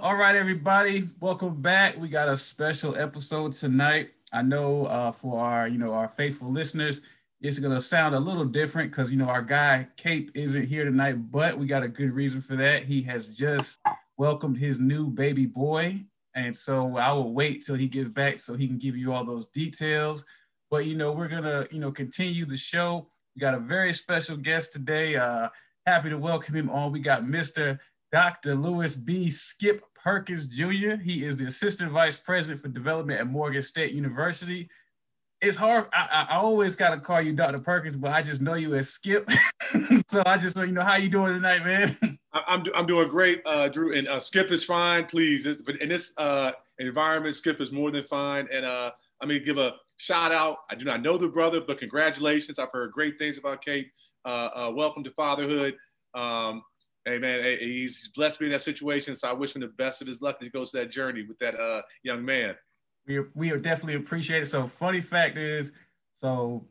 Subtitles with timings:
[0.00, 1.98] All right, everybody, welcome back.
[1.98, 4.08] We got a special episode tonight.
[4.32, 7.02] I know uh, for our, you know, our faithful listeners,
[7.42, 11.30] it's gonna sound a little different because you know our guy Cape isn't here tonight,
[11.30, 12.84] but we got a good reason for that.
[12.84, 13.80] He has just
[14.16, 16.00] welcomed his new baby boy,
[16.34, 19.26] and so I will wait till he gets back so he can give you all
[19.26, 20.24] those details.
[20.70, 23.08] But you know, we're gonna, you know, continue the show.
[23.36, 25.16] We got a very special guest today.
[25.16, 25.48] Uh,
[25.84, 26.92] happy to welcome him on.
[26.92, 27.78] We got Mr.
[28.12, 28.54] Dr.
[28.54, 29.30] Lewis B.
[29.30, 30.96] Skip Perkins Jr.
[31.02, 34.68] He is the Assistant Vice President for Development at Morgan State University.
[35.40, 35.88] It's hard.
[35.92, 37.58] I, I always got to call you Dr.
[37.58, 39.28] Perkins, but I just know you as Skip.
[40.08, 42.18] so I just want you know how you doing tonight, man.
[42.32, 43.96] I'm, I'm doing great, uh, Drew.
[43.96, 45.46] And uh, Skip is fine, please.
[45.64, 48.46] But in this uh, environment, Skip is more than fine.
[48.52, 50.58] And uh, going to give a shout out.
[50.70, 52.58] I do not know the brother, but congratulations.
[52.58, 53.90] I've heard great things about Kate.
[54.24, 55.76] Uh, uh, welcome to fatherhood.
[56.14, 56.62] Um,
[57.04, 59.14] hey man, hey, he's, he's, blessed me in that situation.
[59.14, 61.24] So I wish him the best of his luck as he goes to that journey
[61.26, 62.54] with that uh, young man.
[63.06, 64.46] We we are definitely appreciate it.
[64.46, 65.72] So funny fact is,
[66.20, 66.66] so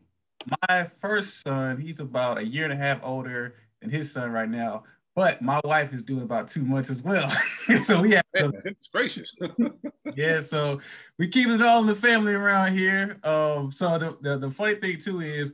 [0.69, 4.49] my first son, he's about a year and a half older than his son right
[4.49, 4.83] now.
[5.13, 7.29] But my wife is doing about two months as well.
[7.83, 9.35] so we have it's gracious.
[10.15, 10.79] yeah, so
[11.19, 13.19] we keep it all in the family around here.
[13.25, 15.51] Um, so the, the, the funny thing too is,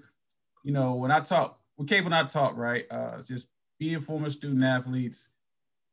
[0.63, 3.49] you know, when I talk, when Cape and I talk, right, uh, it's just
[3.79, 5.29] being former student athletes,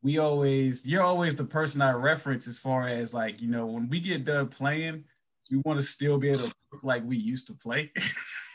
[0.03, 3.89] we always, you're always the person I reference as far as like, you know, when
[3.89, 5.05] we get done playing,
[5.51, 7.91] we want to still be able to look like we used to play.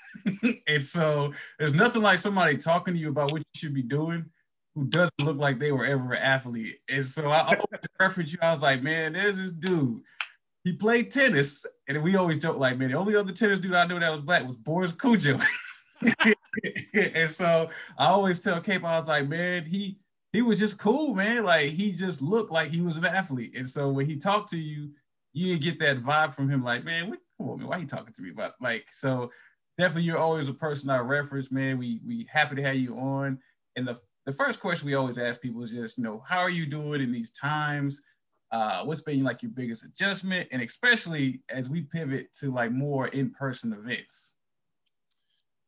[0.68, 4.26] and so there's nothing like somebody talking to you about what you should be doing
[4.76, 6.80] who doesn't look like they were ever an athlete.
[6.88, 8.40] And so I always reference you.
[8.42, 10.02] I was like, man, there's this dude.
[10.64, 13.88] He played tennis, and we always joke like, man, the only other tennis dude I
[13.88, 15.42] knew that was black was Boris Kodjoe.
[16.94, 20.00] and so I always tell Cape, I was like, man, he
[20.33, 21.44] he was just cool, man.
[21.44, 23.55] Like he just looked like he was an athlete.
[23.55, 24.92] And so when he talked to you,
[25.33, 27.88] you get that vibe from him, like, man, what, come on, man, why are you
[27.88, 28.53] talking to me about?
[28.61, 29.31] Like, so
[29.77, 31.77] definitely you're always a person I reference, man.
[31.77, 33.39] We we happy to have you on.
[33.76, 36.49] And the the first question we always ask people is just, you know, how are
[36.49, 38.02] you doing in these times?
[38.52, 40.48] Uh, what's been like your biggest adjustment?
[40.52, 44.36] And especially as we pivot to like more in-person events.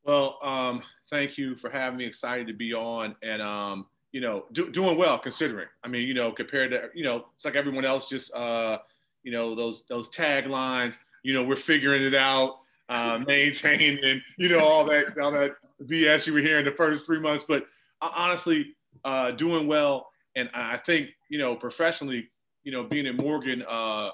[0.03, 2.05] Well, um, thank you for having me.
[2.05, 5.67] Excited to be on, and um, you know, do, doing well considering.
[5.83, 8.07] I mean, you know, compared to you know, it's like everyone else.
[8.07, 8.79] Just uh,
[9.23, 10.97] you know, those those taglines.
[11.23, 15.51] You know, we're figuring it out, uh, maintaining, you know, all that all that
[15.83, 17.45] BS you were hearing the first three months.
[17.47, 17.67] But
[18.01, 20.09] honestly uh, doing well.
[20.35, 22.29] And I think, you know, professionally,
[22.63, 24.09] you know, being at Morgan, uh,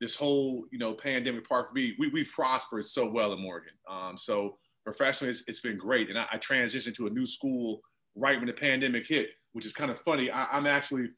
[0.00, 3.72] this whole, you know, pandemic part for me, we, we've prospered so well at Morgan.
[3.88, 6.10] Um, so professionally, it's, it's been great.
[6.10, 7.80] And I, I, transitioned to a new school
[8.14, 10.30] right when the pandemic hit, which is kind of funny.
[10.30, 11.08] I, am actually,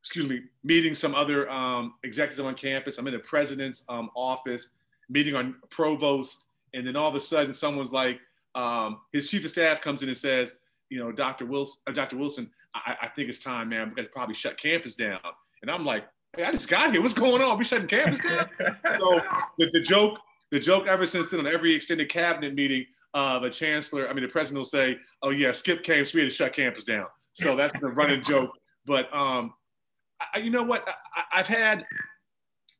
[0.00, 2.98] excuse me, meeting some other um, executives on campus.
[2.98, 4.68] I'm in the president's um, office,
[5.08, 6.44] meeting on provost.
[6.74, 8.18] And then all of a sudden, someone's like,
[8.54, 10.56] um, his chief of staff comes in and says,
[10.88, 11.46] you know, Dr.
[11.46, 12.16] Wilson, uh, Dr.
[12.16, 13.88] Wilson, I, I, think it's time, man.
[13.88, 15.18] We're gonna probably shut campus down.
[15.62, 16.04] And I'm like,
[16.36, 17.02] hey, I just got here.
[17.02, 17.58] What's going on?
[17.58, 18.48] We shutting campus down?
[18.98, 19.20] so
[19.58, 20.18] the, the, joke,
[20.50, 24.22] the joke ever since then on every extended cabinet meeting, uh, the chancellor, I mean,
[24.22, 27.06] the president will say, oh yeah, Skip came, so we had to shut campus down.
[27.32, 28.50] So that's the running joke.
[28.84, 29.54] But um,
[30.34, 30.86] I, you know what?
[31.32, 31.84] I, have had,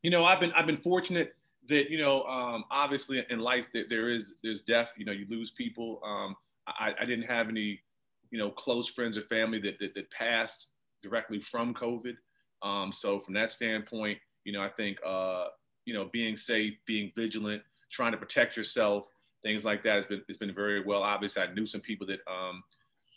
[0.03, 1.34] you know, I've been I've been fortunate
[1.69, 4.93] that you know, um, obviously in life that there is there's death.
[4.97, 6.00] You know, you lose people.
[6.04, 6.37] Um,
[6.69, 7.81] I, I didn't have any
[8.31, 10.69] you know, close friends or family that, that, that passed
[11.03, 12.16] directly from COVID.
[12.62, 15.47] Um, so from that standpoint, you know, I think, uh,
[15.86, 19.08] you know, being safe, being vigilant, trying to protect yourself,
[19.42, 21.02] things like that has been it's been very well.
[21.02, 22.62] Obviously, I knew some people that, um,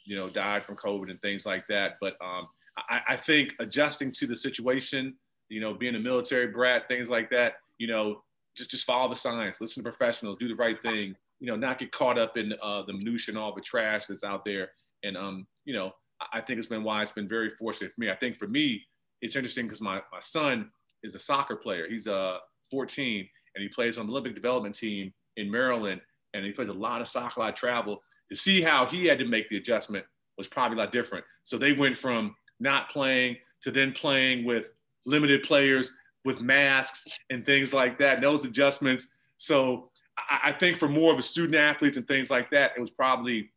[0.06, 1.98] you know, died from COVID and things like that.
[2.00, 2.48] But um,
[2.78, 5.16] I, I think adjusting to the situation,
[5.50, 8.24] you know, being a military brat, things like that, you know,
[8.56, 11.80] just just follow the science, listen to professionals, do the right thing, you know, not
[11.80, 14.70] get caught up in uh, the minutia and all the trash that's out there,
[15.04, 15.94] and um, you know,
[16.34, 18.12] I think it's been why it's been very fortunate for me.
[18.12, 18.86] I think for me,
[19.22, 20.72] it's interesting because my, my son
[21.04, 21.88] is a soccer player.
[21.90, 22.40] He's uh
[22.72, 26.02] 14 and he plays on the Olympic development team in Maryland.
[26.34, 28.02] And he plays a lot of soccer, a lot of travel.
[28.30, 30.06] To see how he had to make the adjustment
[30.38, 31.26] was probably a lot different.
[31.44, 34.70] So they went from not playing to then playing with
[35.06, 35.94] limited players
[36.26, 38.16] with masks and things like that.
[38.16, 39.10] And those adjustments.
[39.38, 42.80] So I, I think for more of the student athletes and things like that, it
[42.80, 43.50] was probably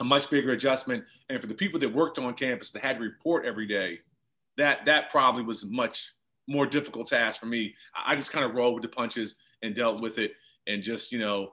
[0.00, 1.04] a much bigger adjustment.
[1.30, 4.00] And for the people that worked on campus that had to report every day,
[4.58, 6.12] that that probably was much
[6.48, 7.74] more difficult task for me.
[8.06, 10.32] I just kind of rolled with the punches and dealt with it.
[10.66, 11.52] And just, you know,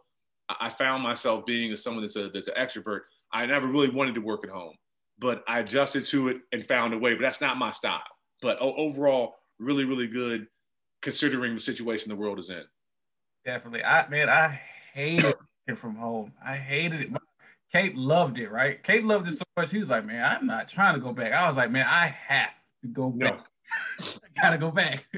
[0.59, 3.01] I found myself being as someone that's a that's an extrovert.
[3.31, 4.75] I never really wanted to work at home,
[5.19, 7.13] but I adjusted to it and found a way.
[7.13, 8.01] But that's not my style.
[8.41, 10.47] but overall, really, really good
[11.01, 12.63] considering the situation the world is in.
[13.45, 13.83] Definitely.
[13.83, 14.59] I man, I
[14.93, 15.33] hated
[15.67, 16.33] it from home.
[16.45, 17.09] I hated it.
[17.71, 18.81] Kate loved it, right?
[18.83, 19.71] Kate loved it so much.
[19.71, 21.33] He was like, man, I'm not trying to go back.
[21.33, 22.51] I was like, man, I have
[22.83, 23.37] to go back.
[23.37, 23.43] No.
[23.99, 24.05] I
[24.41, 25.05] gotta go back.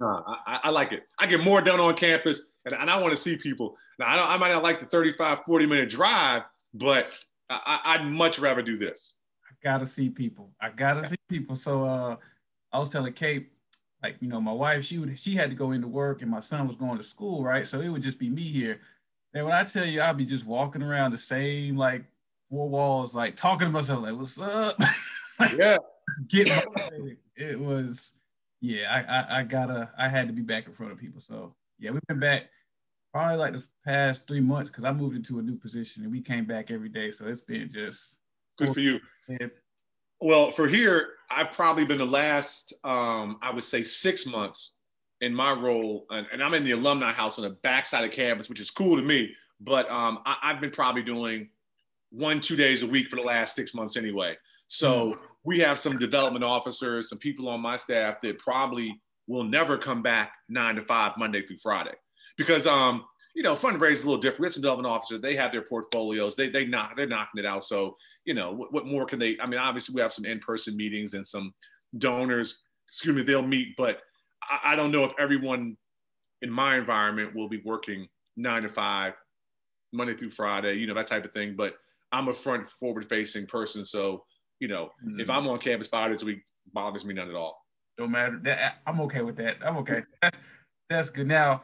[0.00, 1.04] no, I, I, like it.
[1.18, 3.76] I get more done on campus and, and I want to see people.
[3.98, 6.42] Now, I, don't, I might not like the 35, 40 minute drive,
[6.74, 7.08] but
[7.50, 9.14] I, would much rather do this.
[9.48, 10.50] I gotta see people.
[10.60, 11.56] I gotta see people.
[11.56, 12.16] So uh,
[12.72, 13.50] I was telling Kate,
[14.02, 16.40] like, you know, my wife, she would she had to go into work and my
[16.40, 17.66] son was going to school, right?
[17.66, 18.80] So it would just be me here.
[19.34, 22.04] And when I tell you, I'll be just walking around the same like
[22.50, 24.78] four walls, like talking to myself, like, what's up?
[25.38, 25.78] like, yeah.
[26.28, 27.18] Get motivated.
[27.36, 28.18] It was,
[28.60, 31.20] yeah, I, I, I gotta, I had to be back in front of people.
[31.20, 32.44] So yeah, we've been back
[33.12, 36.20] probably like the past three months because I moved into a new position and we
[36.20, 37.10] came back every day.
[37.10, 38.18] So it's been just
[38.58, 39.00] good for you.
[39.28, 39.48] Yeah.
[40.20, 44.76] Well, for here, I've probably been the last, um, I would say, six months
[45.20, 48.48] in my role, and, and, I'm in the alumni house on the backside of campus,
[48.48, 49.34] which is cool to me.
[49.60, 51.48] But um, I, have been probably doing
[52.10, 54.36] one, two days a week for the last six months anyway.
[54.66, 59.78] So we have some development officers, some people on my staff that probably will never
[59.78, 61.94] come back nine to five Monday through Friday,
[62.36, 63.04] because um,
[63.34, 64.40] you know fundraising is a little different.
[64.40, 67.46] We have some development officers; they have their portfolios, they they knock they're knocking it
[67.46, 67.64] out.
[67.64, 69.36] So you know what, what more can they?
[69.40, 71.52] I mean, obviously we have some in person meetings and some
[71.98, 72.58] donors.
[72.88, 74.00] Excuse me, they'll meet, but
[74.42, 75.76] I, I don't know if everyone
[76.42, 79.14] in my environment will be working nine to five,
[79.92, 81.54] Monday through Friday, you know, that type of thing.
[81.56, 81.74] But
[82.10, 83.84] I'm a front forward facing person.
[83.84, 84.24] So,
[84.62, 85.20] you know, mm-hmm.
[85.20, 86.42] if I'm on campus five days a week,
[86.72, 87.58] bothers me none at all.
[87.98, 88.38] Don't matter.
[88.42, 89.56] That, I'm okay with that.
[89.64, 90.02] I'm okay.
[90.22, 90.38] That's
[90.88, 91.26] that's good.
[91.26, 91.62] Now,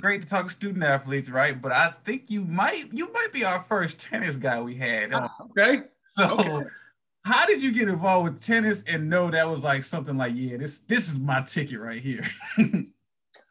[0.00, 1.60] great to talk to student athletes, right?
[1.60, 5.12] But I think you might you might be our first tennis guy we had.
[5.12, 5.82] Uh, okay.
[6.14, 6.66] So okay
[7.24, 10.56] how did you get involved with tennis and know that was like something like, yeah,
[10.56, 12.22] this this is my ticket right here?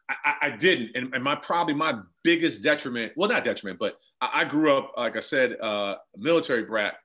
[0.10, 4.42] I, I, didn't, and, and, my probably my biggest detriment, well, not detriment, but I,
[4.42, 6.96] I grew up, like I said, uh, military brat,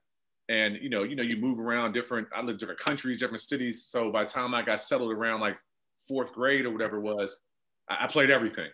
[0.49, 2.29] and you know, you know, you move around different.
[2.35, 3.85] I lived different countries, different cities.
[3.85, 5.57] So by the time I got settled around like
[6.07, 7.37] fourth grade or whatever it was,
[7.89, 8.71] I, I played everything.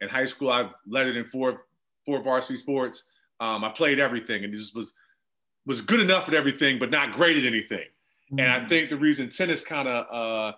[0.00, 1.64] In high school, I led it in four
[2.04, 3.04] four varsity sports.
[3.40, 4.92] Um, I played everything, and it just was
[5.66, 7.78] was good enough at everything, but not great at anything.
[8.32, 8.38] Mm-hmm.
[8.38, 8.68] And I mm.
[8.68, 10.56] think the reason tennis kind of uh,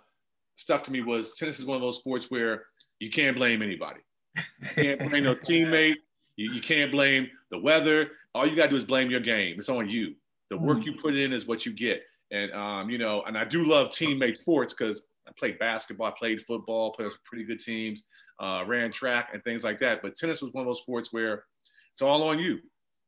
[0.55, 2.65] stuck to me was tennis is one of those sports where
[2.99, 4.01] you can't blame anybody.
[4.37, 5.97] You can't blame no teammate.
[6.37, 8.11] You, you, can't blame the weather.
[8.35, 9.57] All you got to do is blame your game.
[9.59, 10.15] It's on you.
[10.51, 10.91] The work mm-hmm.
[10.91, 12.03] you put in is what you get.
[12.31, 16.13] And um, you know, and I do love teammate sports because I played basketball, I
[16.19, 18.05] played football, played some pretty good teams,
[18.41, 20.03] uh, ran track and things like that.
[20.03, 21.45] But tennis was one of those sports where
[21.93, 22.59] it's all on you.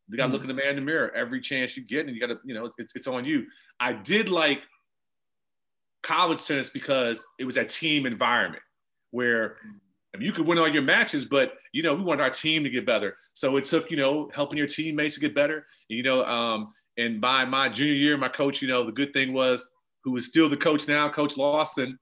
[0.08, 0.50] You got to look mm-hmm.
[0.50, 2.54] in the man in the mirror every chance you get, and you got to, you
[2.54, 3.46] know, it's, it's on you.
[3.78, 4.60] I did like
[6.02, 8.62] college tennis because it was a team environment
[9.12, 9.56] where
[10.18, 12.84] you could win all your matches, but you know, we wanted our team to get
[12.84, 13.16] better.
[13.34, 15.64] So it took, you know, helping your teammates to get better.
[15.88, 19.32] You know, um, and by my junior year, my coach, you know, the good thing
[19.32, 19.66] was,
[20.04, 21.98] who is still the coach now, Coach Lawson,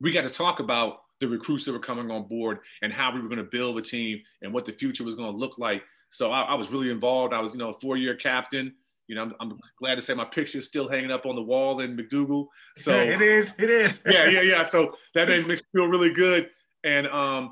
[0.00, 3.20] we got to talk about the recruits that were coming on board and how we
[3.20, 5.82] were going to build a team and what the future was going to look like.
[6.08, 7.34] So I, I was really involved.
[7.34, 8.74] I was, you know, a four-year captain.
[9.06, 11.42] You know, I'm, I'm, glad to say my picture is still hanging up on the
[11.42, 12.46] wall in McDougald.
[12.78, 14.00] So it is, it is.
[14.06, 14.64] yeah, yeah, yeah.
[14.64, 16.48] So that makes me feel really good.
[16.84, 17.50] And um,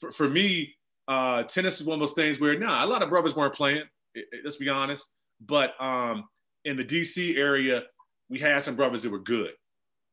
[0.00, 0.76] for, for me,
[1.08, 3.82] uh, tennis is one of those things where, nah, a lot of brothers weren't playing.
[4.14, 5.08] It, it, let's be honest.
[5.46, 6.28] But um,
[6.64, 7.82] in the DC area,
[8.28, 9.52] we had some brothers that were good.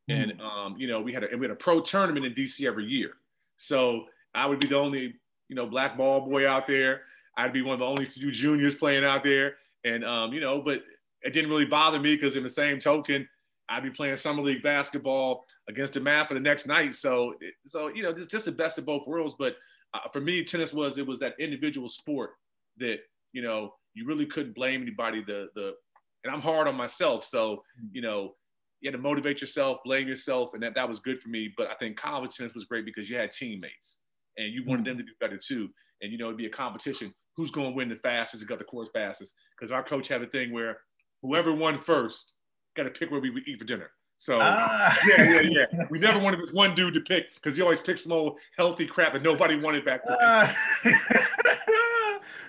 [0.10, 0.24] Mm.
[0.24, 2.86] And um, you know, we had a we had a pro tournament in DC every
[2.86, 3.14] year.
[3.58, 5.16] So I would be the only,
[5.48, 7.02] you know, black ball boy out there.
[7.38, 9.56] I'd be one of the only few juniors playing out there.
[9.86, 10.82] And, um, you know, but
[11.22, 13.28] it didn't really bother me because in the same token,
[13.70, 16.96] I'd be playing summer league basketball against the for the next night.
[16.96, 19.36] So, so you know, just the best of both worlds.
[19.38, 19.56] But
[19.94, 22.32] uh, for me, tennis was it was that individual sport
[22.78, 23.00] that
[23.32, 25.22] you know you really couldn't blame anybody.
[25.22, 25.74] The the
[26.24, 28.36] and I'm hard on myself, so you know
[28.82, 31.54] you had to motivate yourself, blame yourself, and that that was good for me.
[31.58, 34.00] But I think college tennis was great because you had teammates
[34.38, 34.86] and you wanted mm.
[34.86, 35.70] them to do better too.
[36.02, 38.58] And you know, it'd be a competition who's going to win the fastest and got
[38.58, 39.34] the course fastest.
[39.58, 40.78] Because our coach had a thing where
[41.22, 42.34] whoever won first
[42.78, 43.90] got to pick where we would eat for dinner.
[44.18, 44.98] So ah.
[45.08, 45.66] yeah, yeah, yeah.
[45.90, 48.86] We never wanted this one dude to pick because he always picked some old healthy
[48.86, 50.18] crap that nobody wanted back then.
[50.22, 50.54] Uh,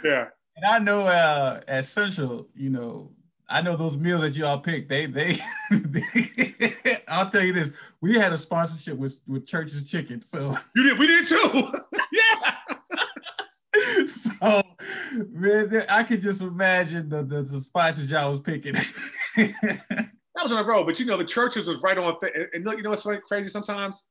[0.04, 0.28] yeah.
[0.62, 3.10] And I know uh, at Central, you know,
[3.48, 4.88] I know those meals that y'all pick.
[4.88, 5.38] They, they,
[5.70, 6.76] they,
[7.08, 10.20] I'll tell you this: we had a sponsorship with with Church's Chicken.
[10.20, 11.72] So you did, we did too.
[12.12, 14.06] yeah.
[14.06, 14.62] so,
[15.30, 18.74] man, I could just imagine the, the, the spices y'all was picking.
[19.36, 22.20] That was on the road, but you know the Church's was right on.
[22.20, 24.04] Th- and look, you know what's like crazy sometimes?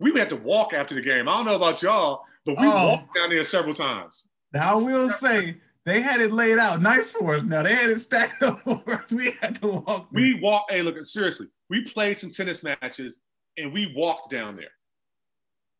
[0.00, 1.28] We would have to walk after the game.
[1.28, 2.88] I don't know about y'all, but we oh.
[2.88, 4.26] walked down there several times.
[4.52, 5.56] Now I will say
[5.86, 7.42] they had it laid out nice for us.
[7.42, 9.12] Now they had it stacked up for us.
[9.12, 10.08] We had to walk.
[10.12, 10.72] We walked.
[10.72, 13.20] Hey, look, seriously, we played some tennis matches
[13.58, 14.72] and we walked down there.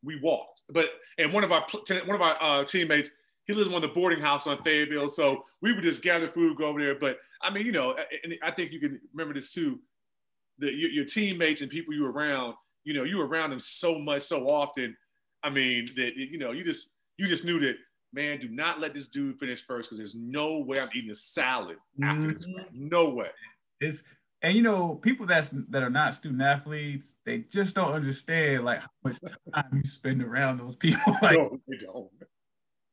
[0.02, 0.86] We walked, but
[1.18, 1.64] and one of our
[2.04, 3.10] one of our uh, teammates,
[3.46, 6.28] he lives in one of the boarding house on Fayetteville, so we would just gather
[6.28, 6.94] food, go over there.
[6.94, 9.80] But I mean, you know, and I think you can remember this too.
[10.58, 13.60] That your, your teammates and people you were around, you know, you were around them
[13.60, 14.94] so much, so often.
[15.42, 17.76] I mean, that you know, you just you just knew that
[18.14, 21.14] man, do not let this dude finish first because there's no way I'm eating a
[21.14, 22.32] salad after mm-hmm.
[22.32, 22.46] this.
[22.72, 23.28] No way.
[23.80, 24.02] It's
[24.42, 28.80] and you know, people that's that are not student athletes, they just don't understand like
[28.80, 29.16] how much
[29.54, 31.16] time you spend around those people.
[31.22, 32.10] like no, they don't.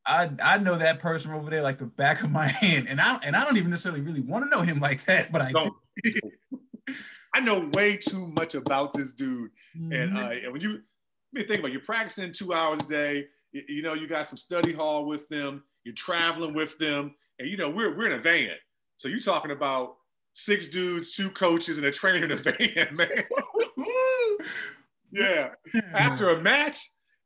[0.06, 3.16] I I know that person over there like the back of my hand, and I
[3.24, 6.22] and I don't even necessarily really want to know him like that, but I do.
[7.34, 9.92] I know way too much about this dude, mm-hmm.
[9.92, 10.78] and uh, and when you I
[11.34, 14.28] mean, think about it, you're practicing two hours a day you, you know, you got
[14.28, 18.20] some study hall with them, you're traveling with them, and you know, we're we're in
[18.20, 18.56] a van.
[18.98, 19.96] So you're talking about
[20.34, 23.24] six dudes, two coaches, and a trainer in a van, man.
[25.12, 25.50] yeah.
[25.94, 26.78] After a match,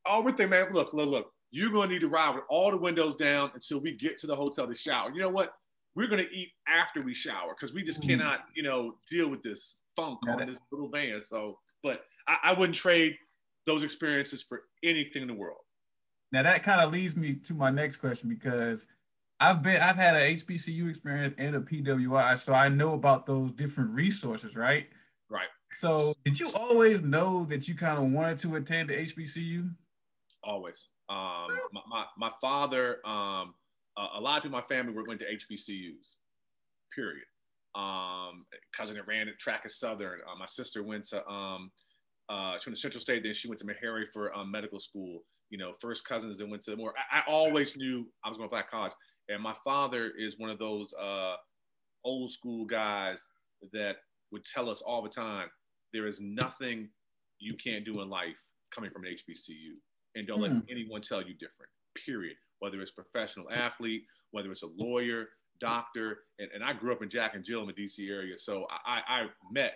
[0.05, 2.77] all we're thinking, man, look, look, look, you're gonna need to ride with all the
[2.77, 5.12] windows down until we get to the hotel to shower.
[5.12, 5.53] You know what?
[5.96, 8.08] We're gonna eat after we shower because we just mm.
[8.08, 11.24] cannot, you know, deal with this funk on this little van.
[11.24, 13.15] So, but I, I wouldn't trade
[13.65, 15.60] those experiences for anything in the world.
[16.36, 18.86] Now that kind of leads me to my next question because
[19.39, 23.54] I've been I've had a HBCU experience and a PWI, so I know about those
[23.54, 24.89] different resources, right?
[25.30, 25.48] Right.
[25.72, 29.74] So did you always know that you kind of wanted to attend the HBCU?
[30.44, 30.89] Always.
[31.08, 33.54] Um, my, my, my father, um,
[33.96, 36.15] a lot of people in my family went to HBCUs,
[36.94, 37.24] period.
[37.75, 40.20] Um, cousin that ran track at Southern.
[40.30, 41.72] Uh, my sister went to um,
[42.27, 45.22] uh, she went to Central State, then she went to Meharry for um, medical school
[45.50, 46.94] you know, first cousins and went to more.
[47.12, 48.94] I, I always knew I was going to black college.
[49.30, 51.36] And my father is one of those uh,
[52.04, 53.25] old school guys
[53.74, 53.96] that
[54.32, 55.48] would tell us all the time
[55.94, 56.90] there is nothing
[57.40, 58.36] you can't do in life
[58.74, 59.74] coming from an HBCU.
[60.16, 60.60] And don't let hmm.
[60.70, 61.72] anyone tell you different,
[62.06, 62.36] period.
[62.60, 65.28] Whether it's professional athlete, whether it's a lawyer,
[65.60, 66.20] doctor.
[66.40, 68.38] And, and I grew up in Jack and Jill in the DC area.
[68.38, 69.74] So I, I met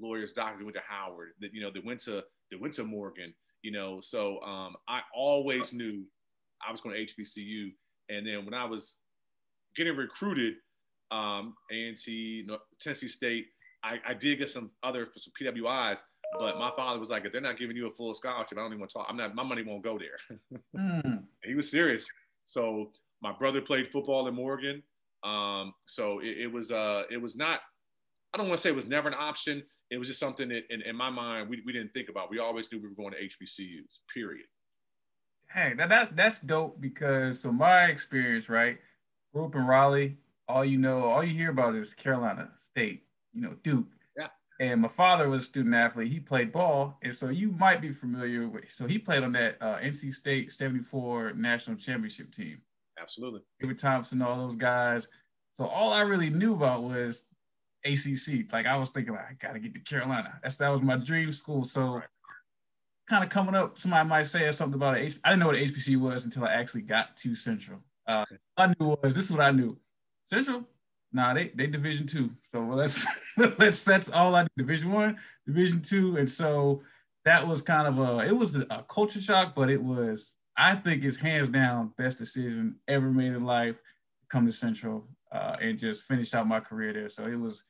[0.00, 2.84] lawyers, doctors that went to Howard, that, you know, that went to, that went to
[2.84, 4.00] Morgan, you know.
[4.00, 6.04] So um, I always knew
[6.66, 7.72] I was going to HBCU,
[8.08, 8.96] and then when I was
[9.76, 10.54] getting recruited,
[11.10, 12.46] um, A&T,
[12.80, 13.46] Tennessee State,
[13.82, 16.00] I, I did get some other some PWIs,
[16.38, 18.68] but my father was like, if they're not giving you a full scholarship, I don't
[18.68, 19.06] even want to talk.
[19.08, 19.34] I'm not.
[19.34, 20.38] My money won't go there.
[20.76, 21.24] mm.
[21.44, 22.08] He was serious.
[22.44, 24.82] So my brother played football in Morgan.
[25.22, 27.60] Um, so it, it was uh, it was not.
[28.32, 30.62] I don't want to say it was never an option it was just something that
[30.70, 32.30] in, in my mind we, we didn't think about.
[32.30, 34.46] We always knew we were going to HBCUs, period.
[35.52, 38.78] Hey, now that that's dope because so my experience, right?
[39.34, 40.16] Grew up in Raleigh.
[40.48, 43.86] All you know, all you hear about is Carolina State, you know, Duke.
[44.16, 44.28] Yeah.
[44.60, 46.10] And my father was a student athlete.
[46.10, 48.70] He played ball, and so you might be familiar with.
[48.70, 52.60] So he played on that uh, NC State '74 national championship team.
[53.00, 53.40] Absolutely.
[53.60, 55.08] David Thompson, all those guys.
[55.52, 57.24] So all I really knew about was
[57.84, 58.52] ACC.
[58.52, 60.38] Like I was thinking, like, I gotta get to Carolina.
[60.42, 61.64] That's that was my dream school.
[61.64, 62.04] So right.
[63.08, 65.18] kind of coming up, somebody might say something about it.
[65.24, 67.80] I didn't know what HBC was until I actually got to Central.
[68.06, 68.24] Uh,
[68.56, 69.76] I knew was this is what I knew.
[70.26, 70.64] Central,
[71.12, 72.30] nah, they they Division two.
[72.48, 73.06] So let's
[73.58, 74.48] let's that's all I do.
[74.58, 76.82] Division one, Division two, and so
[77.24, 81.04] that was kind of a it was a culture shock, but it was I think
[81.04, 83.76] it's hands down best decision ever made in life.
[84.28, 87.08] Come to Central uh, and just finished out my career there.
[87.08, 87.64] So it was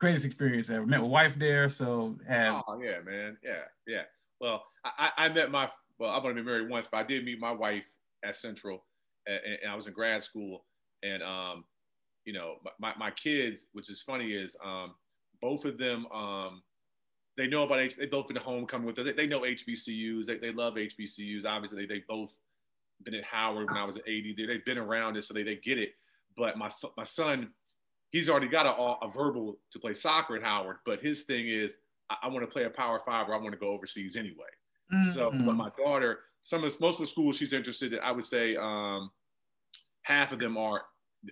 [0.00, 0.86] greatest experience ever.
[0.86, 2.62] Met my wife there, so have.
[2.66, 4.02] Oh yeah, man, yeah, yeah.
[4.40, 7.38] Well, I, I met my well, I've only been married once, but I did meet
[7.38, 7.84] my wife
[8.24, 8.84] at Central,
[9.26, 10.64] and, and I was in grad school,
[11.02, 11.64] and um,
[12.24, 14.94] you know, my, my kids, which is funny, is um,
[15.42, 16.62] both of them um,
[17.36, 17.96] they know about H.
[17.96, 19.06] They both been homecoming with us.
[19.06, 20.26] They, they know HBCUs.
[20.26, 21.46] They, they love HBCUs.
[21.46, 22.34] Obviously, they, they both
[23.02, 24.36] been at Howard when I was at AD.
[24.36, 25.90] They, they've been around it, so they, they get it.
[26.36, 27.50] But my my son
[28.10, 31.76] he's already got a, a verbal to play soccer at Howard, but his thing is,
[32.10, 34.50] I, I want to play a Power Five or I want to go overseas anyway.
[34.92, 35.10] Mm-hmm.
[35.10, 38.10] So, but my daughter, some of the, most of the schools she's interested in, I
[38.12, 39.10] would say um,
[40.02, 40.82] half of them are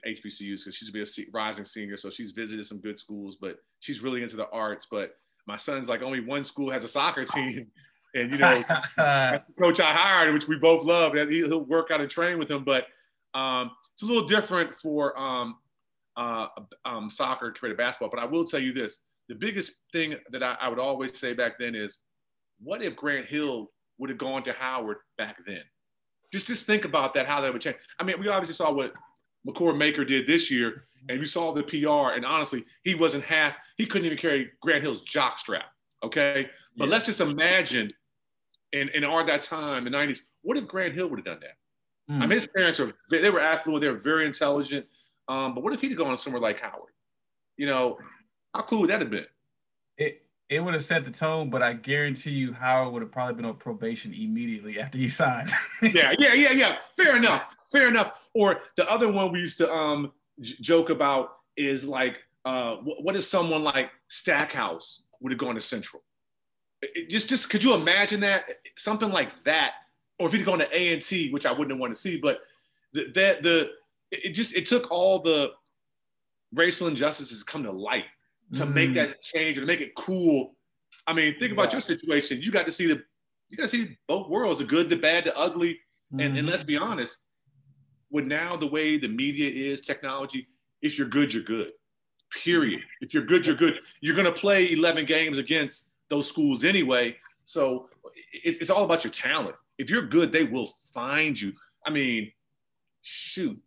[0.06, 4.02] HBCUs because she's be a rising senior, so she's visited some good schools, but she's
[4.02, 4.86] really into the arts.
[4.90, 7.68] But my son's like only one school has a soccer team.
[8.14, 8.62] And you know,
[9.58, 12.64] coach I hired, which we both love, he'll work out and train with him.
[12.64, 12.86] But
[13.34, 15.56] um, it's a little different for um,
[16.16, 16.46] uh,
[16.84, 18.10] um, soccer compared to basketball.
[18.10, 21.32] But I will tell you this: the biggest thing that I, I would always say
[21.32, 21.98] back then is,
[22.60, 25.62] what if Grant Hill would have gone to Howard back then?
[26.32, 27.78] Just just think about that, how that would change.
[27.98, 28.92] I mean, we obviously saw what
[29.44, 32.14] Makur Maker did this year, and we saw the PR.
[32.14, 33.56] And honestly, he wasn't half.
[33.78, 35.72] He couldn't even carry Grant Hill's jock strap.
[36.04, 36.92] Okay, but yeah.
[36.92, 37.92] let's just imagine,
[38.72, 41.56] in in our that time, the '90s, what if Grant Hill would have done that?
[42.10, 42.16] Mm.
[42.16, 44.86] I mean, his parents are they were affluent, they were very intelligent.
[45.28, 46.92] Um, but what if he'd gone somewhere like Howard?
[47.56, 47.98] You know,
[48.54, 49.26] how cool would that have been?
[49.98, 53.34] It it would have set the tone, but I guarantee you Howard would have probably
[53.34, 55.50] been on probation immediately after he signed.
[55.82, 56.76] yeah, yeah, yeah, yeah.
[56.96, 57.54] Fair enough.
[57.70, 58.12] Fair enough.
[58.34, 63.02] Or the other one we used to um j- joke about is like, uh, what,
[63.02, 66.02] what if someone like Stackhouse would have gone to Central?
[66.80, 68.44] It, just, just could you imagine that
[68.76, 69.72] something like that,
[70.18, 72.40] or if he'd gone to A and T, which I wouldn't want to see, but
[72.92, 73.70] the, that the
[74.10, 75.52] it just it took all the
[76.52, 78.04] racial injustices come to light
[78.54, 78.72] to mm.
[78.72, 80.54] make that change or to make it cool.
[81.06, 82.40] I mean, think about your situation.
[82.40, 83.02] You got to see the
[83.48, 85.78] you got to see both worlds, the good, the bad, the ugly.
[86.12, 86.24] Mm.
[86.24, 87.18] And, and let's be honest,
[88.10, 90.48] with now the way the media is, technology,
[90.82, 91.72] if you're good, you're good.
[92.42, 92.80] Period.
[93.00, 93.80] If you're good, you're good.
[94.00, 97.16] You're gonna play 11 games against those schools anyway.
[97.44, 97.88] So
[98.32, 99.56] it's all about your talent.
[99.78, 101.52] If you're good, they will find you.
[101.86, 102.32] I mean,
[103.02, 103.58] shoot,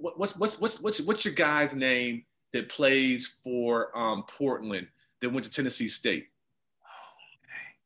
[0.00, 4.86] what's what's what's what's what's your guy's name that plays for um, Portland
[5.20, 6.26] that went to Tennessee State?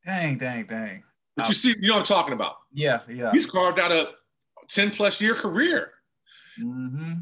[0.05, 1.03] Dang, dang, dang.
[1.37, 2.57] But you see, you know what I'm talking about.
[2.73, 3.31] Yeah, yeah.
[3.33, 4.11] He's carved out a
[4.69, 5.93] 10 plus year career.
[6.61, 7.21] Mm-hmm.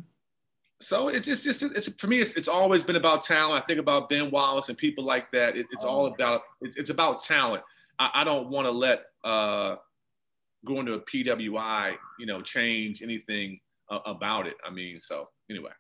[0.81, 3.63] So it's just, it's, it's, for me, it's, it's always been about talent.
[3.63, 5.57] I think about Ben Wallace and people like that.
[5.57, 5.89] It, it's oh.
[5.89, 7.63] all about, it's, it's about talent.
[7.99, 9.77] I, I don't want to let uh,
[10.67, 13.59] going to a PWI, you know, change anything
[13.91, 14.57] uh, about it.
[14.67, 15.71] I mean, so anyway.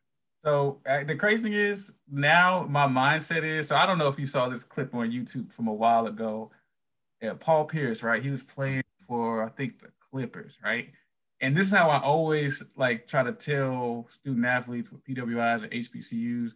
[0.44, 4.18] So uh, the crazy thing is now my mindset is so I don't know if
[4.18, 6.50] you saw this clip on YouTube from a while ago.
[7.20, 8.22] Yeah, Paul Pierce, right?
[8.22, 10.88] He was playing for I think the Clippers, right?
[11.42, 15.72] And this is how I always like try to tell student athletes with PWIs and
[15.72, 16.52] HBCUs.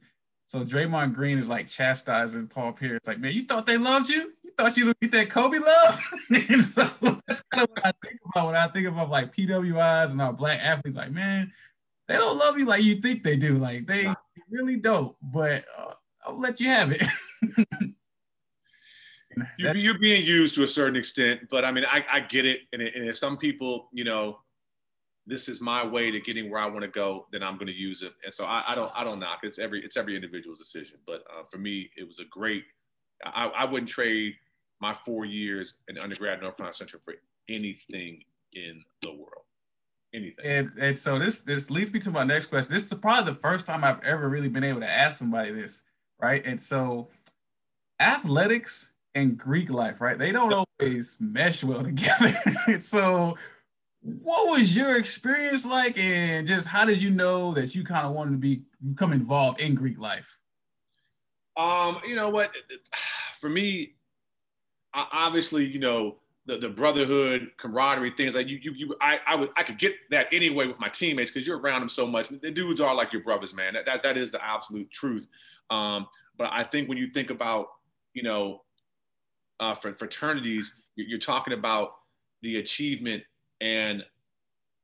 [0.47, 4.33] So Draymond Green is like chastising Paul Pierce, like, man, you thought they loved you?
[4.43, 6.01] You thought you would get that Kobe love?
[6.75, 10.21] so that's kind of what I think about when I think about like PWIs and
[10.21, 10.97] our black athletes.
[10.97, 11.51] Like, man,
[12.09, 13.57] they don't love you like you think they do.
[13.59, 14.13] Like they
[14.51, 15.17] really don't.
[15.23, 15.95] But uh,
[16.27, 17.07] I'll let you have it.
[19.59, 22.61] you're being used to a certain extent, but I mean, I, I get it.
[22.73, 24.39] And, and if some people, you know,
[25.27, 27.73] this is my way to getting where I want to go, then I'm going to
[27.73, 28.13] use it.
[28.25, 29.41] And so I, I, don't, I don't knock.
[29.43, 30.99] It's every, it's every individual's decision.
[31.07, 32.65] But uh, for me, it was a great.
[33.25, 34.35] I, I wouldn't trade
[34.81, 37.15] my four years in undergrad North Carolina Central for
[37.49, 39.45] anything in the world.
[40.13, 40.45] Anything.
[40.45, 42.73] And, and so this this leads me to my next question.
[42.73, 45.83] This is probably the first time I've ever really been able to ask somebody this,
[46.21, 46.45] right?
[46.45, 47.09] And so
[47.99, 50.19] athletics and Greek life, right?
[50.19, 52.39] They don't always mesh well together.
[52.79, 53.37] so
[54.05, 58.13] what was your experience like and just how did you know that you kind of
[58.13, 60.39] wanted to be become involved in greek life?
[61.57, 62.53] Um you know what?
[63.41, 63.95] For me
[64.95, 69.51] obviously you know the, the brotherhood camaraderie things like you you, you I, I would
[69.57, 72.29] I could get that anyway with my teammates because you're around them so much.
[72.29, 73.75] The dudes are like your brothers man.
[73.75, 75.27] That that, that is the absolute truth.
[75.71, 77.69] Um but i think when you think about
[78.13, 78.63] you know
[79.61, 81.95] uh, fraternities you're talking about
[82.43, 83.23] the achievement
[83.61, 84.05] and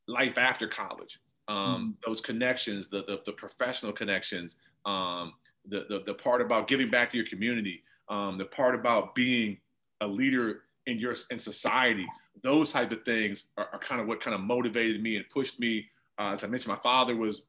[0.09, 1.20] life after college.
[1.48, 2.06] Um, mm.
[2.06, 4.56] Those connections, the, the, the professional connections,
[4.87, 5.35] um,
[5.68, 9.59] the, the, the, part about giving back to your community, um, the part about being
[10.00, 12.06] a leader in your in society,
[12.42, 15.61] those type of things are, are kind of what kind of motivated me and pushed
[15.61, 15.87] me.
[16.18, 17.48] Uh, as I mentioned, my father was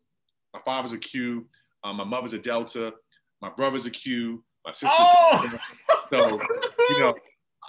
[0.54, 1.48] my father's a Q,
[1.84, 2.94] um, my mother's a Delta,
[3.42, 4.88] my brother's a Q, my sister.
[4.90, 5.60] Oh!
[6.12, 6.42] So
[6.90, 7.16] you know,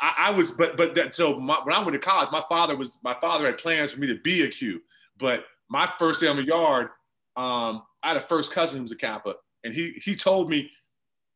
[0.02, 2.76] I, I, was, but but that, so my, when I went to college, my father
[2.76, 4.80] was my father had plans for me to be a Q.
[5.18, 6.88] But my first day on the yard,
[7.36, 10.68] um, I had a first cousin who was a Kappa, and he he told me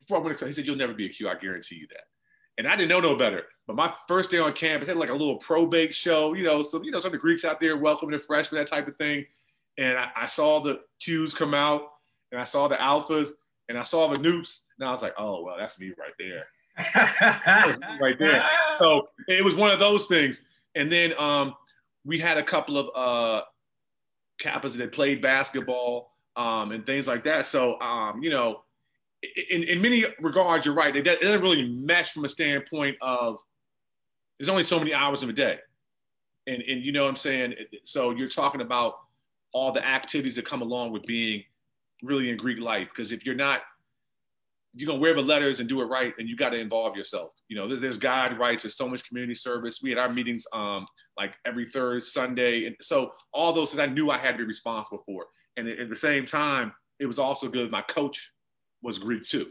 [0.00, 1.28] before I went to college, he said you'll never be a Q.
[1.28, 2.04] I guarantee you that.
[2.58, 3.42] And I didn't know no better.
[3.68, 6.82] But my first day on campus had like a little probate show, you know, some
[6.82, 9.26] you know some of the Greeks out there welcoming the freshmen, that type of thing.
[9.78, 11.82] And I, I saw the Qs come out,
[12.32, 13.30] and I saw the alphas,
[13.68, 16.46] and I saw the Nupes, and I was like, oh well, that's me right there
[18.00, 18.44] right there.
[18.78, 20.44] So it was one of those things.
[20.74, 21.54] And then um,
[22.04, 23.42] we had a couple of uh,
[24.38, 27.46] Kappas that played basketball um, and things like that.
[27.46, 28.64] So, um, you know,
[29.50, 30.94] in, in many regards, you're right.
[30.94, 33.38] It doesn't really mesh from a standpoint of
[34.38, 35.58] there's only so many hours in a day.
[36.46, 37.54] And, and you know what I'm saying?
[37.84, 38.96] So you're talking about
[39.52, 41.42] all the activities that come along with being
[42.02, 43.62] really in Greek life because if you're not
[44.76, 47.30] you're gonna wear the letters and do it right, and you got to involve yourself.
[47.48, 49.80] You know, there's there's guide rights, there's so much community service.
[49.82, 50.86] We had our meetings um
[51.16, 54.44] like every third Sunday, and so all those things I knew I had to be
[54.44, 55.26] responsible for.
[55.56, 57.70] And at the same time, it was also good.
[57.70, 58.34] My coach
[58.82, 59.48] was Greek too.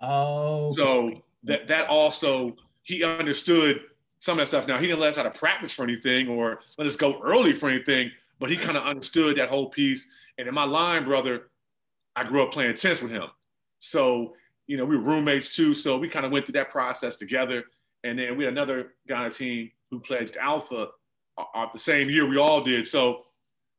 [0.00, 0.72] Oh.
[0.76, 1.10] So
[1.42, 3.80] that that also he understood
[4.20, 4.68] some of that stuff.
[4.68, 7.52] Now he didn't let us out of practice for anything or let us go early
[7.52, 10.08] for anything, but he kind of understood that whole piece.
[10.38, 11.50] And in my line brother,
[12.14, 13.24] I grew up playing tennis with him.
[13.78, 14.34] So,
[14.66, 15.74] you know, we were roommates too.
[15.74, 17.64] So we kind of went through that process together.
[18.04, 20.88] And then we had another guy on the team who pledged Alpha
[21.38, 22.86] uh, uh, the same year we all did.
[22.88, 23.22] So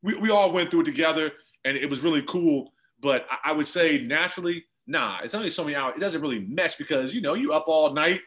[0.03, 1.31] we, we all went through it together
[1.65, 2.71] and it was really cool.
[3.01, 5.93] But I, I would say naturally, nah, it's only so many hours.
[5.97, 8.21] It doesn't really mesh because, you know, you up all night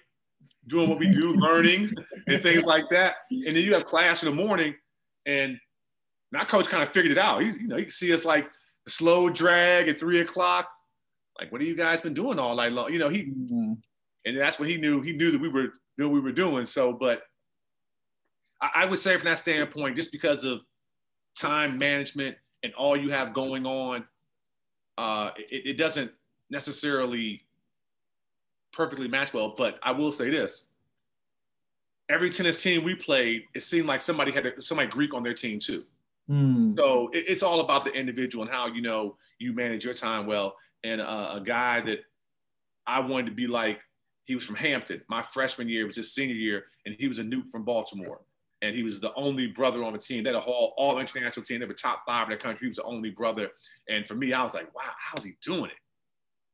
[0.66, 1.92] doing what we do, learning
[2.26, 3.14] and things like that.
[3.30, 4.74] And then you have class in the morning
[5.26, 5.58] and
[6.32, 7.42] my coach kind of figured it out.
[7.42, 8.48] He, you know, you can see us like
[8.86, 10.68] slow drag at three o'clock
[11.38, 12.92] like, what have you guys been doing all night long?
[12.92, 13.72] You know, he, mm-hmm.
[14.24, 15.00] and that's what he knew.
[15.00, 16.66] He knew that we were doing we were doing.
[16.66, 17.22] So, but
[18.60, 20.60] I, I would say from that standpoint, just because of
[21.34, 24.04] time management and all you have going on,
[24.98, 26.10] uh, it, it doesn't
[26.50, 27.42] necessarily
[28.72, 29.54] perfectly match well.
[29.56, 30.66] But I will say this:
[32.08, 35.34] every tennis team we played, it seemed like somebody had a, somebody Greek on their
[35.34, 35.84] team too.
[36.28, 36.76] Mm.
[36.76, 40.26] So it, it's all about the individual and how you know you manage your time
[40.26, 42.00] well and uh, a guy that
[42.86, 43.80] I wanted to be like.
[44.24, 45.02] He was from Hampton.
[45.08, 48.20] My freshman year was his senior year, and he was a Newt from Baltimore.
[48.62, 50.22] And he was the only brother on the team.
[50.22, 51.58] They had a whole all international team.
[51.58, 52.66] They were top five in the country.
[52.66, 53.48] He was the only brother.
[53.88, 55.76] And for me, I was like, wow, how's he doing it?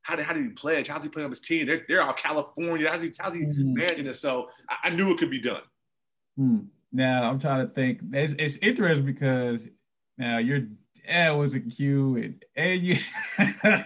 [0.03, 0.87] How did, how did he pledge?
[0.87, 1.67] How's he playing on his team?
[1.67, 2.89] They're, they're all California.
[2.89, 3.73] How's he, how's he mm-hmm.
[3.73, 4.15] managing it?
[4.15, 5.61] So I, I, knew it could be done.
[6.37, 6.59] Hmm.
[6.93, 7.99] Now I'm trying to think.
[8.13, 9.61] It's, it's interesting because
[10.17, 10.61] now your
[11.05, 12.97] dad was a Q and, and you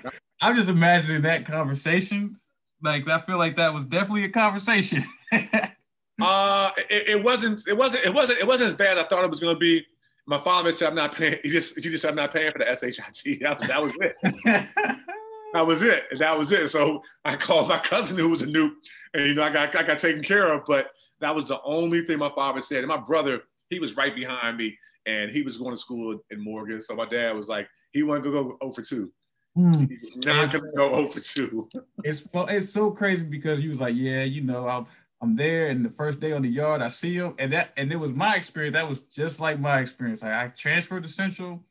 [0.41, 2.37] I'm just imagining that conversation.
[2.81, 5.03] Like I feel like that was definitely a conversation.
[5.31, 7.61] uh, it, it, wasn't.
[7.67, 8.05] It wasn't.
[8.05, 8.39] It wasn't.
[8.39, 9.85] It wasn't as bad as I thought it was going to be.
[10.25, 12.59] My father said, "I'm not paying." He just, he just said, "I'm not paying for
[12.59, 14.15] the SHIT." That was, that was it.
[15.53, 16.03] that was it.
[16.17, 16.69] That was it.
[16.69, 18.73] So I called my cousin who was a Nupe,
[19.13, 20.63] and you know, I got, I got taken care of.
[20.67, 22.79] But that was the only thing my father said.
[22.79, 26.43] And my brother, he was right behind me, and he was going to school in
[26.43, 26.81] Morgan.
[26.81, 29.11] So my dad was like, he wanted to go over two.
[29.57, 30.25] Mm.
[30.25, 31.67] not gonna go over two.
[32.03, 34.85] it's it's so crazy because he was like, yeah, you know, I'm
[35.21, 37.91] I'm there, and the first day on the yard, I see him, and that and
[37.91, 38.73] it was my experience.
[38.73, 40.21] That was just like my experience.
[40.21, 41.63] Like I transferred to Central.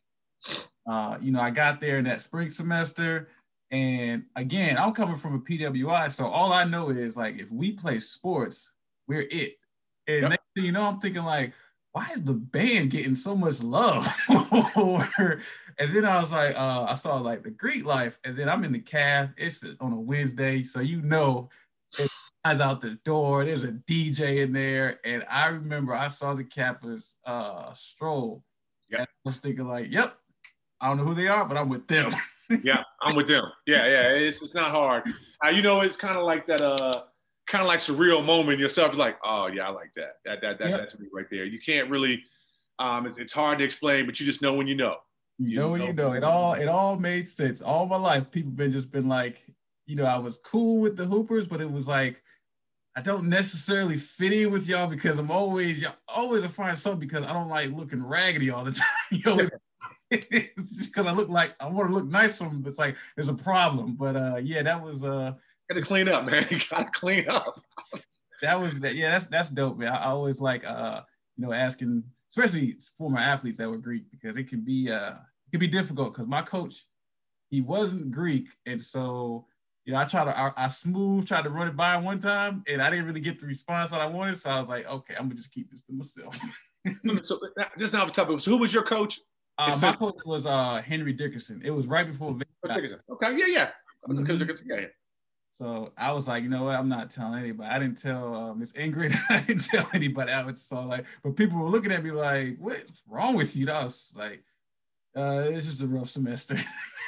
[0.87, 3.29] Uh, you know, I got there in that spring semester,
[3.71, 7.73] and again, I'm coming from a PWI, so all I know is like if we
[7.73, 8.73] play sports,
[9.07, 9.57] we're it.
[10.07, 10.31] And yep.
[10.31, 11.53] next thing you know, I'm thinking like,
[11.92, 14.07] why is the band getting so much love?
[14.29, 18.64] and then I was like, uh, I saw like the Greek life, and then I'm
[18.64, 19.31] in the caf.
[19.37, 21.48] It's on a Wednesday, so you know,
[22.44, 23.44] guys out the door.
[23.44, 28.44] There's a DJ in there, and I remember I saw the Kappas uh, stroll.
[28.88, 30.16] Yeah, I was thinking like, yep,
[30.81, 32.12] I don't know who they are, but I'm with them.
[32.62, 33.44] yeah, I'm with them.
[33.66, 35.05] Yeah, yeah, it's it's not hard.
[35.44, 36.61] Uh, you know, it's kind of like that.
[36.61, 37.05] Uh,
[37.46, 38.94] kind of like surreal moment yourself.
[38.94, 40.16] Like, oh yeah, I like that.
[40.24, 40.81] That that that's yep.
[40.81, 41.44] actually right there.
[41.44, 42.22] You can't really.
[42.79, 44.96] Um, it's, it's hard to explain, but you just know when you know.
[45.38, 46.12] You, know when you know.
[46.12, 47.61] It all it all made sense.
[47.61, 49.44] All my life, people been just been like,
[49.87, 52.22] you know, I was cool with the Hoopers, but it was like.
[52.96, 56.98] I don't necessarily fit in with y'all because I'm always y'all always a find something
[56.98, 58.87] because I don't like looking raggedy all the time.
[59.12, 59.50] you know, it's
[60.76, 62.64] just because I look like I want to look nice from.
[62.66, 63.94] It's like there's a problem.
[63.94, 65.35] But uh, yeah, that was uh,
[65.70, 66.44] Got to clean up, man.
[66.50, 67.54] You got to clean up.
[68.42, 68.96] that was that.
[68.96, 69.92] Yeah, that's that's dope, man.
[69.92, 71.02] I, always like uh,
[71.37, 75.50] you know, asking, especially former athletes that were Greek, because it can be uh, it
[75.52, 76.14] can be difficult.
[76.14, 76.87] Because my coach,
[77.50, 79.46] he wasn't Greek, and so
[79.85, 82.64] you know, I tried to I, I smooth tried to run it by one time,
[82.66, 84.40] and I didn't really get the response that I wanted.
[84.40, 86.37] So I was like, okay, I'm gonna just keep this to myself.
[87.22, 87.38] so
[87.78, 88.40] just now the topic.
[88.40, 89.20] So who was your coach?
[89.56, 91.62] Uh, my coach was uh, Henry Dickerson.
[91.64, 92.37] It was right before.
[92.74, 92.98] Dickerson.
[93.09, 93.70] Okay, yeah, yeah.
[94.09, 94.68] Mm-hmm.
[94.68, 94.87] Yeah, yeah.
[95.52, 96.76] So I was like, you know what?
[96.76, 97.68] I'm not telling anybody.
[97.68, 99.16] I didn't tell uh, Miss Ingrid.
[99.30, 100.32] I didn't tell anybody.
[100.32, 103.68] I was so like, but people were looking at me like, what's wrong with you?
[103.70, 104.44] I was like,
[105.16, 106.56] uh, it's just a rough semester.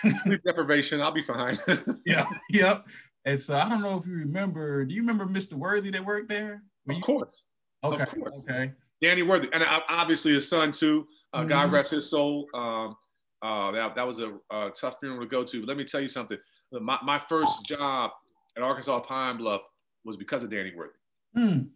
[0.24, 1.00] Sleep deprivation.
[1.00, 1.56] I'll be fine.
[2.06, 2.26] yeah.
[2.50, 2.86] Yep.
[3.24, 4.84] And so I don't know if you remember.
[4.84, 5.52] Do you remember Mr.
[5.52, 6.62] Worthy that worked there?
[6.86, 7.02] Were of you?
[7.02, 7.44] course.
[7.84, 8.02] Okay.
[8.02, 8.44] Of course.
[8.48, 8.72] Okay.
[9.00, 11.06] Danny Worthy, and obviously his son too.
[11.32, 11.48] Uh, mm-hmm.
[11.48, 12.46] God rest his soul.
[12.54, 12.96] Um,
[13.42, 15.60] uh, that, that was a, a tough funeral to go to.
[15.60, 16.38] But let me tell you something.
[16.72, 18.12] My, my first job
[18.56, 19.62] at Arkansas Pine Bluff
[20.04, 20.92] was because of Danny Worthy.
[21.36, 21.68] Mm.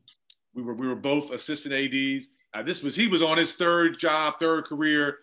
[0.54, 2.28] We were we were both assistant ads.
[2.54, 5.18] Uh, this was he was on his third job, third career.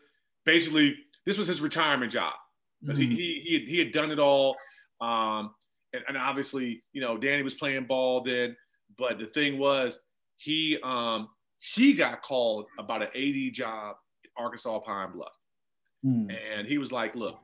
[0.46, 2.34] Basically, this was his retirement job.
[2.82, 3.10] because mm.
[3.10, 4.58] he, he, he, had, he had done it all.
[5.02, 5.54] Um,
[5.94, 8.56] and, and obviously, you know, Danny was playing ball then,
[8.98, 10.00] but the thing was,
[10.38, 15.32] he um, he got called about an AD job at Arkansas Pine Bluff.
[16.06, 16.36] Mm.
[16.58, 17.39] And he was like, look,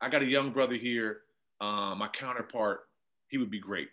[0.00, 1.20] I got a young brother here.
[1.60, 2.80] Um, my counterpart,
[3.28, 3.88] he would be great.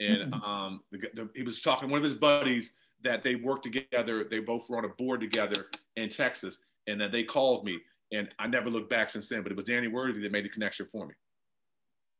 [0.00, 0.42] And mm-hmm.
[0.42, 2.72] um, the, the, he was talking one of his buddies
[3.04, 4.24] that they worked together.
[4.24, 7.78] They both were on a board together in Texas, and that they called me.
[8.12, 9.42] And I never looked back since then.
[9.42, 11.14] But it was Danny Worthy that made the connection for me.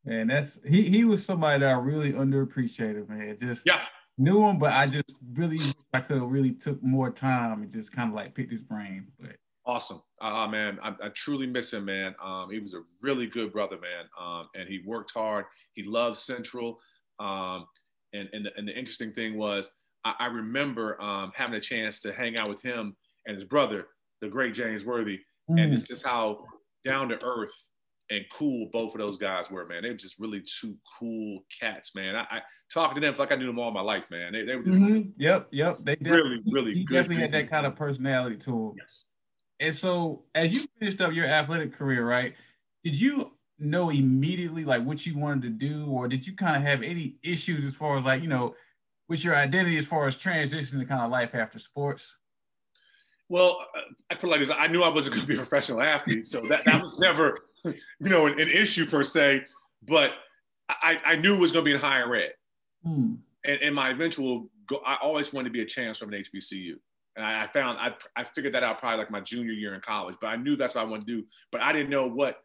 [0.04, 0.88] Man, that's he.
[0.88, 3.36] He was somebody that I really underappreciated, man.
[3.40, 3.82] Just yeah,
[4.18, 5.60] knew him, but I just really
[5.92, 9.06] I could have really took more time and just kind of like picked his brain.
[9.20, 12.14] But awesome, uh, man, I, I, truly miss him, man.
[12.22, 15.46] Um, he was a really good brother, man, um, and he worked hard.
[15.74, 16.78] He loved Central,
[17.20, 17.66] um,
[18.12, 19.70] and and the, and the interesting thing was
[20.04, 22.96] I, I remember um, having a chance to hang out with him
[23.26, 23.88] and his brother,
[24.20, 25.20] the great James Worthy,
[25.50, 25.62] mm.
[25.62, 26.44] and it's just how
[26.84, 27.54] down to earth
[28.10, 29.82] and cool both of those guys were, man.
[29.82, 32.16] They were just really two cool cats, man.
[32.16, 32.40] I, I
[32.72, 34.32] talking to them like I knew them all my life, man.
[34.32, 35.10] They, they were just mm-hmm.
[35.16, 35.78] yep, yep.
[35.82, 36.74] They really, really.
[36.74, 38.72] He good, definitely had that kind of personality to him.
[38.78, 39.11] Yes.
[39.60, 42.34] And so, as you finished up your athletic career, right?
[42.84, 46.62] Did you know immediately like what you wanted to do, or did you kind of
[46.62, 48.54] have any issues as far as like you know,
[49.08, 52.18] with your identity as far as transitioning to kind of life after sports?
[53.28, 53.58] Well,
[54.10, 56.26] I put it like this: I knew I wasn't going to be a professional athlete,
[56.26, 59.46] so that, that was never, you know, an, an issue per se.
[59.86, 60.12] But
[60.68, 62.32] I, I knew it was going to be in higher ed,
[62.84, 63.14] hmm.
[63.44, 66.74] and, and my eventual go, I always wanted to be a chancellor of an HBCU,
[67.16, 69.80] and I, I found I, I figured that out probably like my junior year in
[69.80, 70.16] college.
[70.20, 72.38] But I knew that's what I wanted to do, but I didn't know what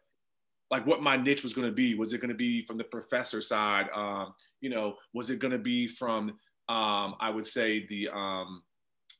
[0.70, 1.94] like what my niche was going to be.
[1.94, 3.88] Was it going to be from the professor side?
[3.94, 6.30] Um, you know, was it going to be from
[6.68, 8.62] um, I would say the um,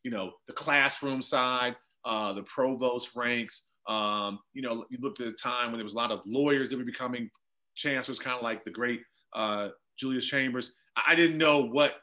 [0.05, 3.67] you know, the classroom side, uh, the provost ranks.
[3.87, 6.71] Um, you know, you looked at a time when there was a lot of lawyers
[6.71, 7.31] that were becoming
[7.75, 9.01] chancellors, kind of like the great
[9.35, 10.75] uh, Julius Chambers.
[11.07, 11.95] I didn't know what,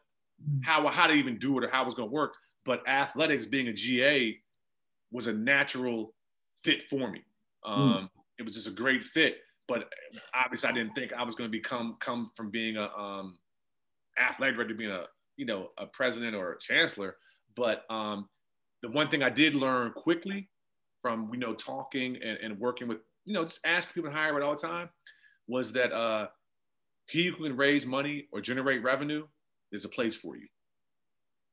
[0.64, 2.34] how, how to even do it or how it was going to work.
[2.66, 4.38] But athletics, being a GA,
[5.12, 6.14] was a natural
[6.64, 7.22] fit for me.
[7.64, 7.72] Hmm.
[7.72, 8.10] Um, mm.
[8.40, 9.38] It was just a great fit.
[9.68, 9.90] But
[10.34, 13.38] obviously, I didn't think I was going to become come from being a um,
[14.20, 15.06] athletic director to being a
[15.38, 17.16] you know a president or a chancellor.
[17.56, 18.30] But um,
[18.84, 20.50] the one thing I did learn quickly
[21.02, 24.38] from you know talking and, and working with you know just asking people to hire
[24.40, 24.90] it all the time
[25.48, 26.28] was that uh,
[27.08, 29.26] he who can raise money or generate revenue
[29.72, 30.48] there's a place for you.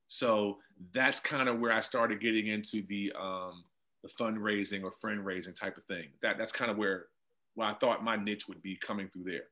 [0.06, 0.58] So
[0.92, 3.64] that's kind of where I started getting into the um,
[4.02, 6.08] the fundraising or friend raising type of thing.
[6.22, 7.06] That that's kind of where
[7.54, 9.44] where I thought my niche would be coming through there.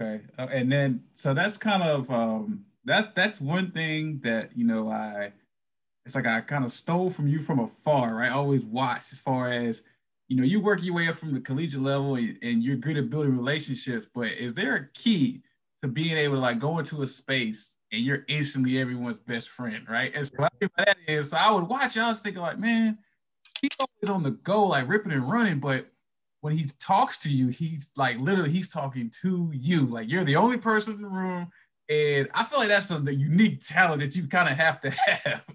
[0.00, 4.66] Okay, uh, and then so that's kind of um, that's that's one thing that you
[4.66, 5.32] know I
[6.04, 8.30] it's like I kind of stole from you from afar, right?
[8.30, 9.82] I always watch as far as,
[10.28, 12.96] you know, you work your way up from the collegiate level and, and you're good
[12.96, 15.42] at building relationships, but is there a key
[15.82, 19.86] to being able to like go into a space and you're instantly everyone's best friend,
[19.88, 20.12] right?
[20.14, 22.98] And so that is, so I would watch, I was thinking like, man,
[23.60, 25.86] he's always on the go, like ripping and running, but
[26.40, 29.86] when he talks to you, he's like literally he's talking to you.
[29.86, 31.48] Like you're the only person in the room.
[31.88, 35.42] And I feel like that's a unique talent that you kind of have to have.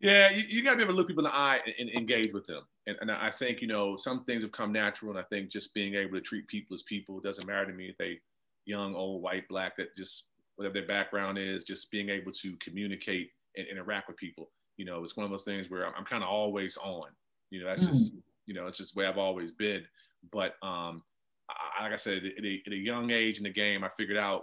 [0.00, 1.98] Yeah, you, you got to be able to look people in the eye and, and
[1.98, 2.62] engage with them.
[2.86, 5.10] And, and, I think, you know, some things have come natural.
[5.10, 7.88] And I think just being able to treat people as people doesn't matter to me
[7.88, 8.20] if they
[8.64, 13.30] young, old, white, black, that just whatever their background is, just being able to communicate
[13.56, 14.50] and interact with people.
[14.76, 17.08] You know, it's one of those things where I'm, I'm kind of always on.
[17.50, 17.86] You know, that's mm.
[17.86, 18.12] just,
[18.46, 19.84] you know, it's just the way I've always been.
[20.32, 21.02] But um,
[21.48, 24.18] I, like I said, at a, at a young age in the game, I figured
[24.18, 24.42] out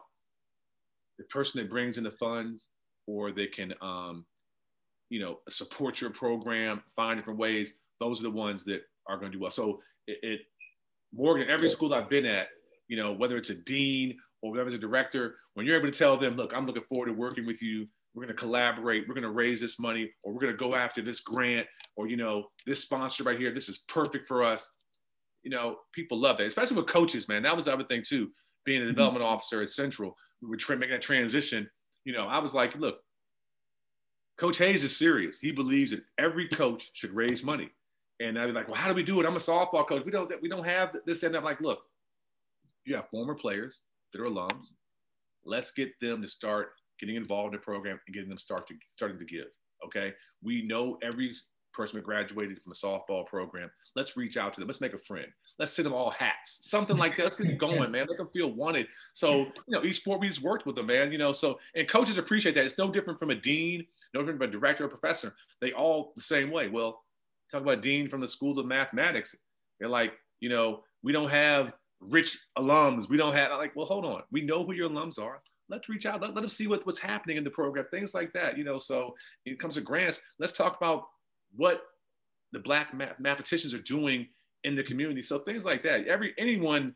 [1.17, 2.69] the person that brings in the funds
[3.08, 4.25] or they can um,
[5.10, 7.73] you know, support your program, find different ways.
[7.99, 9.51] Those are the ones that are going to do well.
[9.51, 10.41] So it, it
[11.13, 12.47] Morgan, every school I've been at,
[12.88, 15.98] you know, whether it's a dean or whether it's a director, when you're able to
[15.98, 17.88] tell them, look, I'm looking forward to working with you.
[18.13, 19.08] We're going to collaborate.
[19.08, 22.08] We're going to raise this money, or we're going to go after this grant, or
[22.08, 23.54] you know, this sponsor right here.
[23.54, 24.70] This is perfect for us.
[25.44, 27.44] You know, people love that, especially with coaches, man.
[27.44, 28.30] That was the other thing too.
[28.65, 28.91] Being a mm-hmm.
[28.91, 31.70] development officer at Central, we were making that transition.
[32.04, 33.00] You know, I was like, look,
[34.38, 35.39] Coach Hayes is serious.
[35.39, 37.70] He believes that every coach should raise money.
[38.20, 39.26] And I'd be like, well, how do we do it?
[39.26, 40.04] I'm a softball coach.
[40.06, 41.80] We don't we don't have this and I'm like, look,
[42.86, 43.82] you have former players
[44.13, 44.72] that are alums.
[45.45, 48.75] Let's get them to start getting involved in the program and getting them start to
[48.95, 49.47] starting to give.
[49.86, 50.13] Okay.
[50.41, 51.34] We know every
[51.73, 53.69] person that graduated from a softball program.
[53.95, 54.67] Let's reach out to them.
[54.67, 55.27] Let's make a friend.
[55.60, 57.23] Let's send them all hats, something like that.
[57.23, 58.08] Let's get going, man.
[58.08, 58.88] Let them feel wanted.
[59.13, 61.12] So, you know, each sport we just worked with them, man.
[61.12, 62.63] You know, so and coaches appreciate that.
[62.63, 65.34] It's no different from a dean no different from a director or professor.
[65.62, 66.69] They all the same way.
[66.69, 67.03] Well,
[67.51, 69.36] talk about dean from the schools of mathematics.
[69.79, 73.10] They're like, You know, we don't have rich alums.
[73.10, 74.23] We don't have like, well, hold on.
[74.31, 75.41] We know who your alums are.
[75.69, 76.21] Let's reach out.
[76.21, 78.58] Let, let them see what, what's happening in the program, things like that.
[78.58, 80.19] You know, so it comes to grants.
[80.39, 81.08] Let's talk about
[81.55, 81.81] what
[82.51, 84.27] the black math- mathematicians are doing
[84.63, 85.23] in the community.
[85.23, 86.08] So things like that.
[86.08, 86.93] Every anyone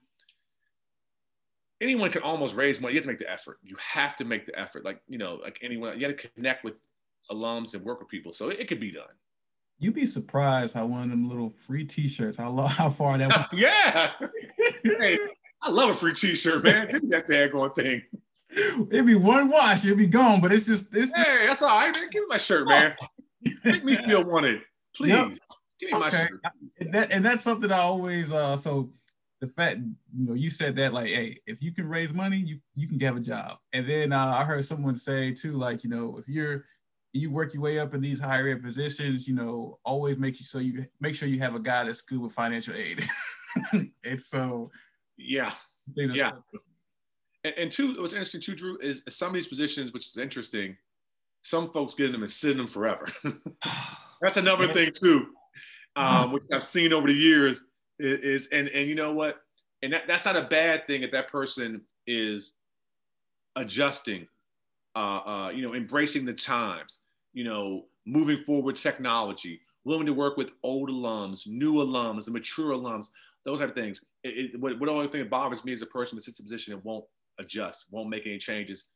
[1.81, 2.93] anyone can almost raise money.
[2.93, 3.59] You have to make the effort.
[3.63, 4.83] You have to make the effort.
[4.83, 6.73] Like, you know, like anyone, you got to connect with
[7.31, 8.33] alums and work with people.
[8.33, 9.05] So it, it could be done.
[9.79, 13.35] You'd be surprised how one of them little free T-shirts, how long, how far that.
[13.35, 13.47] Went.
[13.53, 14.11] yeah.
[14.83, 15.17] hey,
[15.61, 16.89] I love a free T-shirt, man.
[16.91, 18.03] Give me that daggone thing.
[18.51, 20.41] It'd be one wash, it'd be gone.
[20.41, 21.15] But it's just, it's just...
[21.15, 21.93] hey, that's all right.
[21.93, 22.09] Man.
[22.11, 22.95] Give me my shirt, man.
[23.63, 24.61] Make me feel wanted,
[24.95, 25.09] please.
[25.09, 25.33] Yep.
[25.79, 25.99] Give me okay.
[25.99, 26.41] my shirt.
[26.79, 28.31] And, that, and that's something I always.
[28.31, 28.91] uh So
[29.39, 29.79] the fact,
[30.17, 32.99] you know, you said that like, hey, if you can raise money, you you can
[32.99, 33.57] have a job.
[33.71, 36.65] And then uh, I heard someone say too, like, you know, if you're
[37.13, 40.45] you work your way up in these higher ed positions, you know, always make you
[40.45, 43.03] so you make sure you have a guy that's good with financial aid.
[44.03, 44.69] and so,
[45.17, 45.51] yeah,
[45.95, 46.31] yeah.
[47.43, 50.77] And, and two, what's interesting too, Drew, is some of these positions, which is interesting,
[51.41, 53.07] some folks get in them and sit in them forever.
[54.21, 55.29] That's another thing too,
[55.95, 57.63] um, which I've seen over the years
[57.97, 59.37] is, and and you know what,
[59.81, 62.53] and that, that's not a bad thing if that person is
[63.55, 64.27] adjusting
[64.99, 66.99] uh, uh, you know, embracing the times,
[67.31, 72.73] you know, moving forward technology, willing to work with old alums, new alums, and mature
[72.73, 73.07] alums,
[73.45, 74.01] those type of things.
[74.25, 76.39] It, it, what, what the only thing that bothers me is a person that sits
[76.39, 77.05] in a position and won't
[77.39, 78.87] adjust, won't make any changes.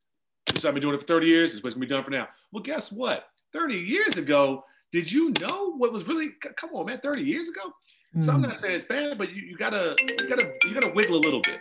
[0.57, 1.53] So I've been doing it for 30 years.
[1.53, 2.27] It's what's gonna be done for now.
[2.51, 3.27] Well, guess what?
[3.53, 6.31] 30 years ago, did you know what was really?
[6.57, 6.99] Come on, man.
[7.01, 7.71] 30 years ago.
[8.13, 8.23] Mm.
[8.23, 11.15] So I'm not saying it's bad, but you, you gotta you gotta you gotta wiggle
[11.15, 11.59] a little bit.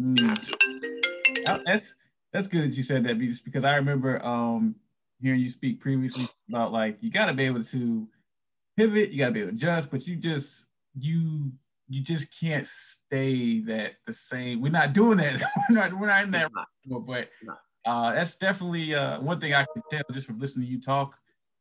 [0.00, 0.18] Mm.
[0.18, 1.62] You have to.
[1.66, 1.94] That's
[2.32, 4.74] that's good that you said that just because I remember um,
[5.20, 8.08] hearing you speak previously about like you got to be able to
[8.76, 10.66] pivot, you got to be able to adjust, but you just
[10.98, 11.52] you
[11.88, 14.62] you just can't stay that the same.
[14.62, 15.42] We're not doing that.
[15.70, 16.50] we're not we're not in that.
[16.86, 17.28] But
[17.84, 21.14] uh, that's definitely uh, one thing I can tell just from listening to you talk.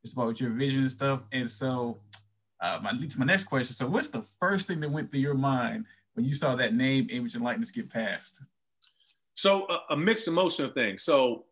[0.03, 1.21] It's about your vision and stuff.
[1.31, 1.99] And so,
[2.61, 3.75] uh, my leads my next question.
[3.75, 7.07] So, what's the first thing that went through your mind when you saw that name,
[7.11, 8.41] image, and likeness get passed?
[9.33, 11.03] So a, a mixed emotion of things.
[11.03, 11.45] So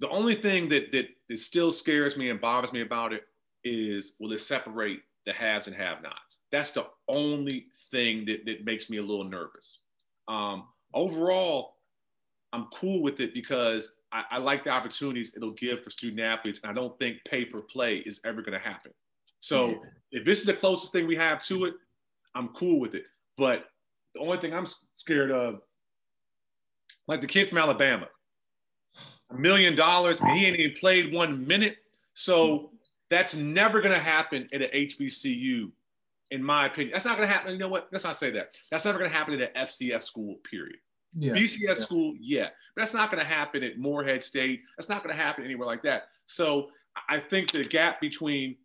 [0.00, 3.24] the only thing that, that that still scares me and bothers me about it
[3.64, 6.38] is will it separate the haves and have-nots?
[6.52, 9.80] That's the only thing that, that makes me a little nervous.
[10.28, 11.74] Um, overall,
[12.52, 16.60] I'm cool with it because I, I, like the opportunities it'll give for student athletes,
[16.62, 18.92] and I don't think pay per play is ever going to happen.
[19.40, 19.76] So yeah.
[20.12, 21.74] if this is the closest thing we have to it,
[22.34, 23.04] I'm cool with it.
[23.36, 23.66] But
[24.14, 25.60] the only thing I'm scared of
[27.08, 28.08] like the kid from Alabama,
[29.30, 31.76] a million dollars, and he ain't even played one minute.
[32.14, 32.70] So
[33.10, 35.70] that's never going to happen at an HBCU,
[36.30, 36.92] in my opinion.
[36.92, 37.52] That's not going to happen.
[37.52, 37.88] You know what?
[37.92, 38.50] Let's not say that.
[38.70, 40.78] That's never going to happen at an FCS school, period.
[41.18, 41.32] Yeah.
[41.32, 41.74] BCS yeah.
[41.74, 42.48] school, yeah.
[42.74, 44.62] But that's not going to happen at Morehead State.
[44.76, 46.04] That's not going to happen anywhere like that.
[46.26, 46.68] So
[47.08, 48.56] I think the gap between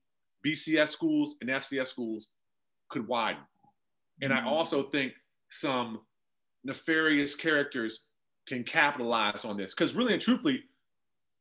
[0.45, 2.29] BCS schools and FCS schools
[2.89, 3.41] could widen.
[4.21, 4.47] And I mm-hmm.
[4.47, 5.13] also think
[5.49, 6.01] some
[6.63, 8.05] nefarious characters
[8.47, 9.73] can capitalize on this.
[9.73, 10.63] Because really and truthfully,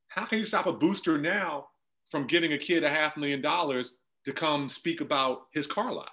[0.08, 1.68] how can you stop a booster now
[2.10, 6.12] from getting a kid a half million dollars to come speak about his car lot?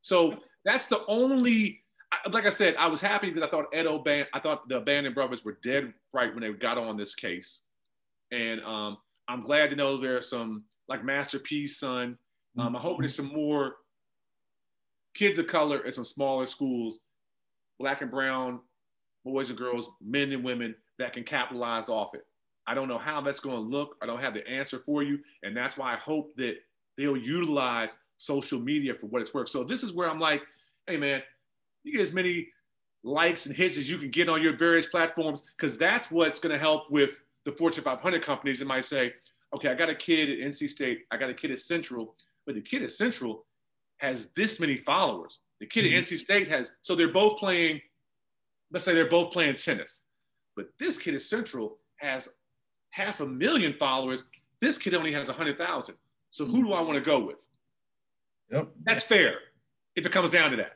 [0.00, 1.82] So that's the only,
[2.30, 5.14] like I said, I was happy because I thought Ed O'Bannon, I thought the O'Bannon
[5.14, 7.62] brothers were dead right when they got on this case.
[8.30, 12.18] And um, I'm glad to know there's some, like Masterpiece son.
[12.58, 13.76] Um, I hope there's some more
[15.14, 17.00] kids of color in some smaller schools,
[17.78, 18.60] black and brown
[19.24, 22.26] boys and girls, men and women that can capitalize off it.
[22.66, 23.96] I don't know how that's going to look.
[24.02, 25.18] I don't have the answer for you.
[25.42, 26.56] And that's why I hope that
[26.96, 29.48] they'll utilize social media for what it's worth.
[29.48, 30.42] So this is where I'm like,
[30.86, 31.22] hey, man,
[31.82, 32.48] you get as many
[33.02, 36.52] likes and hits as you can get on your various platforms, because that's what's going
[36.52, 39.12] to help with the Fortune 500 companies that might say,
[39.54, 42.54] okay, I got a kid at NC State, I got a kid at Central, but
[42.54, 43.44] the kid at Central
[43.98, 45.40] has this many followers.
[45.60, 45.98] The kid mm-hmm.
[45.98, 47.80] at NC State has, so they're both playing
[48.74, 50.02] let's say they're both playing tennis,
[50.56, 52.28] but this kid at Central has
[52.90, 54.24] half a million followers.
[54.60, 55.94] This kid only has a hundred thousand.
[56.32, 57.46] So who do I want to go with?
[58.50, 58.68] Yep.
[58.84, 59.36] That's fair
[59.94, 60.72] if it comes down to that.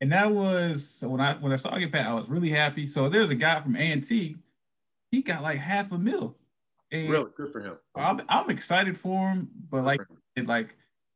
[0.00, 2.86] And that was so when I when I saw it pat, I was really happy.
[2.86, 4.36] So there's a guy from A&T,
[5.10, 6.34] he got like half a mil.
[6.92, 7.76] And really good for him.
[7.94, 10.00] I'm, I'm excited for him, but like
[10.36, 10.74] it, like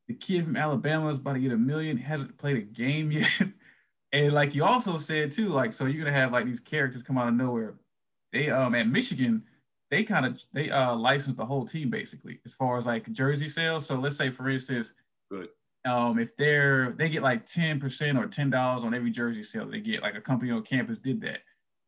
[0.08, 3.30] the kid from Alabama is about to get a million, hasn't played a game yet.
[4.12, 7.18] And like you also said too, like so you're gonna have like these characters come
[7.18, 7.74] out of nowhere.
[8.32, 9.42] They um at Michigan,
[9.90, 13.48] they kind of they uh license the whole team basically as far as like jersey
[13.48, 13.86] sales.
[13.86, 14.90] So let's say for instance,
[15.30, 15.48] good
[15.84, 17.82] um, if they're they get like 10%
[18.18, 21.38] or $10 on every jersey sale they get, like a company on campus did that.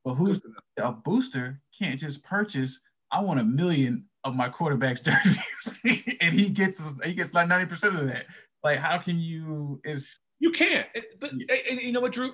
[0.05, 0.41] But who's
[0.79, 2.81] a booster can't just purchase,
[3.13, 5.39] I want a million of my quarterback's jerseys
[6.21, 8.27] and he gets he gets like 90% of that.
[8.65, 10.89] Like how can you is you can't.
[11.21, 11.57] But yeah.
[11.71, 12.33] and you know what, Drew?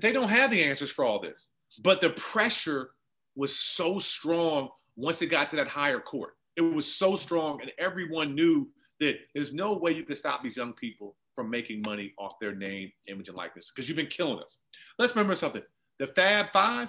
[0.00, 1.48] They don't have the answers for all this.
[1.80, 2.90] But the pressure
[3.34, 6.36] was so strong once it got to that higher court.
[6.56, 8.68] It was so strong, and everyone knew
[9.00, 12.54] that there's no way you can stop these young people from making money off their
[12.54, 14.58] name, image, and likeness because you've been killing us.
[14.98, 15.62] Let's remember something.
[15.98, 16.88] The Fab Five,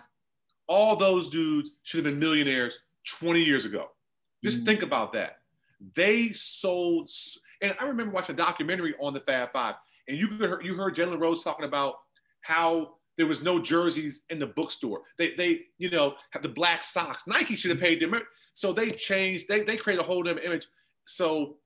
[0.68, 2.80] all those dudes should have been millionaires
[3.20, 3.86] 20 years ago.
[4.44, 5.38] Just mm think about that.
[5.96, 7.10] They sold,
[7.62, 9.76] and I remember watching a documentary on the Fab Five,
[10.10, 11.96] and you heard, you heard Jalen Rose talking about
[12.42, 15.02] how there was no jerseys in the bookstore.
[15.18, 17.24] They, they, you know, have the black socks.
[17.28, 18.20] Nike should have paid them.
[18.54, 19.48] So they changed.
[19.48, 20.68] They, they created a whole different image.
[21.06, 21.58] So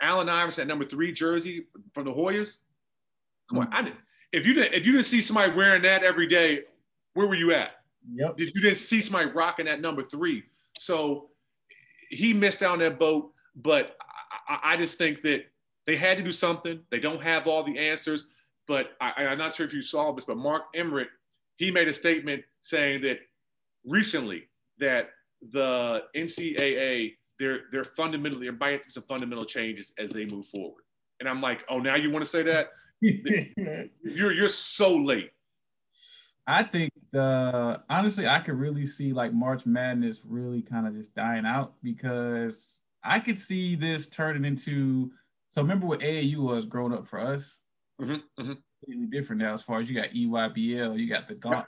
[0.00, 2.58] Allen Iverson at number three jersey from the Hoyas.
[3.48, 3.74] Come on, hmm.
[3.74, 3.94] I did.
[4.32, 6.62] If you didn't, if you didn't see somebody wearing that every day,
[7.14, 7.72] where were you at?
[8.14, 8.40] Yep.
[8.40, 10.42] You didn't see somebody rocking that number three.
[10.78, 11.28] So
[12.08, 13.30] he missed out on that boat.
[13.54, 13.96] But
[14.48, 15.44] I, I just think that
[15.86, 16.80] they had to do something.
[16.90, 18.24] They don't have all the answers.
[18.68, 21.08] But I, am not sure if you saw this, but Mark Emmert,
[21.56, 23.18] he made a statement saying that
[23.84, 24.44] recently
[24.78, 25.10] that
[25.50, 30.84] the NCAA they're they're fundamentally they're buying some fundamental changes as they move forward.
[31.18, 32.70] And I'm like, oh, now you want to say that?
[33.00, 35.32] you're you're so late.
[36.46, 41.14] I think the honestly, I could really see like March Madness really kind of just
[41.14, 45.10] dying out because I could see this turning into.
[45.52, 47.60] So remember what AAU was growing up for us?
[48.00, 48.52] Mm-hmm, mm-hmm.
[48.84, 51.66] Completely different now as far as you got EYBL, you got the Gaunt.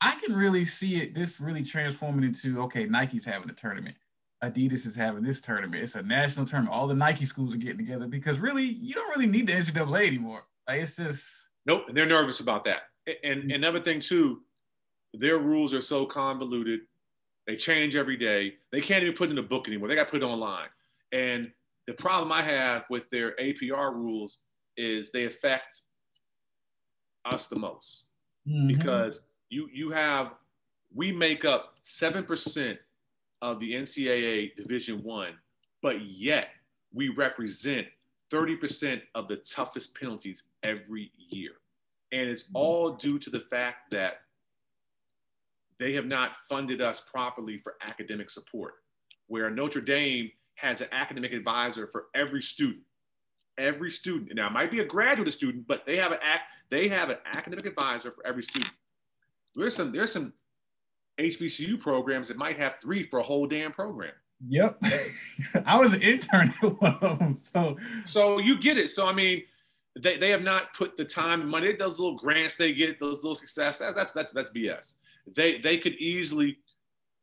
[0.00, 3.96] I can really see it this really transforming into okay, Nike's having a tournament.
[4.44, 5.82] Adidas is having this tournament.
[5.82, 6.74] It's a national tournament.
[6.74, 10.06] All the Nike schools are getting together because really, you don't really need the NCAA
[10.06, 10.42] anymore.
[10.68, 11.84] Like it's just nope.
[11.92, 12.82] They're nervous about that.
[13.24, 13.50] And mm-hmm.
[13.50, 14.42] another thing too,
[15.14, 16.80] their rules are so convoluted.
[17.46, 18.54] They change every day.
[18.70, 19.88] They can't even put in a book anymore.
[19.88, 20.68] They got to put it online.
[21.12, 21.50] And
[21.88, 24.40] the problem I have with their APR rules
[24.76, 25.80] is they affect
[27.24, 28.08] us the most
[28.46, 28.68] mm-hmm.
[28.68, 30.34] because you you have
[30.94, 32.78] we make up seven percent
[33.40, 35.32] of the NCAA Division One,
[35.80, 36.48] but yet
[36.92, 37.86] we represent
[38.30, 41.52] 30% of the toughest penalties every year.
[42.12, 42.56] And it's mm-hmm.
[42.56, 44.18] all due to the fact that
[45.78, 48.74] they have not funded us properly for academic support,
[49.28, 52.82] where Notre Dame has an academic advisor for every student.
[53.58, 54.34] Every student.
[54.34, 57.18] Now, it might be a graduate student, but they have an act, they have an
[57.32, 58.70] academic advisor for every student.
[59.54, 60.32] There's some, there's some
[61.18, 64.12] HBCU programs that might have three for a whole damn program.
[64.48, 64.82] Yep.
[65.66, 67.38] I was an intern at one of them.
[67.42, 68.90] So so you get it.
[68.90, 69.42] So I mean,
[69.98, 71.72] they, they have not put the time and money.
[71.72, 74.94] Those little grants they get, those little success, that, that's that's that's BS.
[75.34, 76.58] They they could easily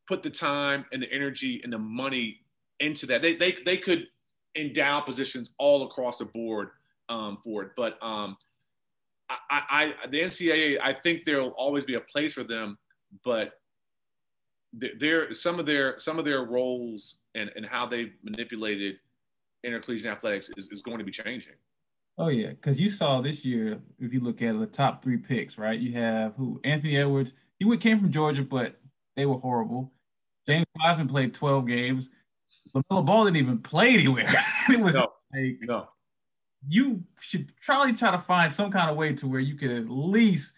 [0.07, 2.41] put the time and the energy and the money
[2.79, 3.21] into that.
[3.21, 4.07] They they they could
[4.55, 6.69] endow positions all across the board
[7.09, 7.71] um, for it.
[7.75, 8.37] But um,
[9.29, 12.77] I, I the NCAA, I think there'll always be a place for them,
[13.23, 13.53] but
[14.73, 18.97] their some of their some of their roles and, and how they've manipulated
[19.63, 21.55] intercollegiate athletics is, is going to be changing.
[22.17, 25.57] Oh yeah, because you saw this year, if you look at the top three picks,
[25.57, 25.79] right?
[25.79, 27.33] You have who Anthony Edwards.
[27.59, 28.75] He came from Georgia, but
[29.15, 29.91] they were horrible.
[30.45, 32.09] James Wiseman played 12 games.
[32.73, 34.33] LaMelo Ball didn't even play anywhere.
[34.69, 35.87] it was no, like no.
[36.67, 39.89] You should probably try to find some kind of way to where you could at
[39.89, 40.53] least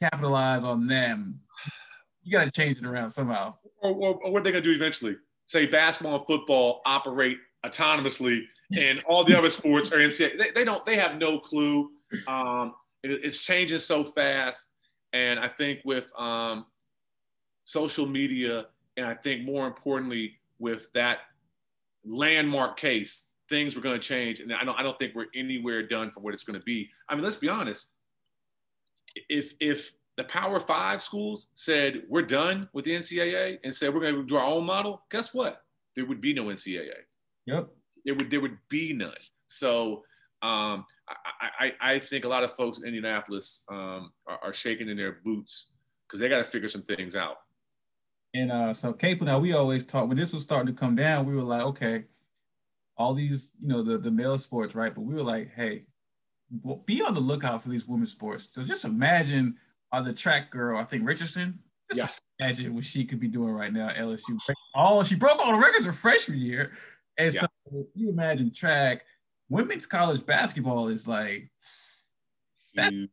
[0.00, 1.40] capitalize on them
[2.22, 3.54] you got to change it around somehow.
[3.82, 5.16] Or, or, or what are they going to do eventually?
[5.46, 8.42] Say basketball and football operate autonomously,
[8.78, 10.38] and all the other sports are NCAA.
[10.38, 10.84] They, they don't.
[10.86, 11.90] They have no clue.
[12.28, 14.68] Um, it, it's changing so fast,
[15.12, 16.66] and I think with um,
[17.64, 21.18] social media, and I think more importantly with that
[22.04, 24.78] landmark case, things were going to change, and I don't.
[24.78, 26.88] I don't think we're anywhere done for what it's going to be.
[27.08, 27.90] I mean, let's be honest.
[29.28, 34.00] If if the Power Five schools said we're done with the NCAA and said we're
[34.00, 35.62] going to do our own model, guess what?
[35.96, 36.90] There would be no NCAA.
[37.46, 37.68] Yep.
[38.04, 39.14] There would there would be none.
[39.48, 40.04] So
[40.42, 44.88] um, I, I, I think a lot of folks in Indianapolis um, are, are, shaking
[44.88, 45.72] in their boots
[46.06, 47.36] because they got to figure some things out.
[48.34, 51.26] And uh, so Cape now we always talk when this was starting to come down,
[51.26, 52.04] we were like, okay,
[52.96, 54.94] all these, you know, the the male sports, right?
[54.94, 55.84] But we were like, hey,
[56.84, 58.48] be on the lookout for these women's sports.
[58.52, 59.56] So just imagine
[59.92, 61.58] uh, the track girl, I think Richardson.
[61.92, 62.22] Just yes.
[62.38, 64.38] Imagine what she could be doing right now LSU.
[64.74, 66.72] All she broke all the records her freshman year.
[67.18, 67.40] And yeah.
[67.40, 67.48] so
[67.94, 69.02] you imagine track,
[69.48, 71.50] women's college basketball is like
[72.74, 73.10] Huge.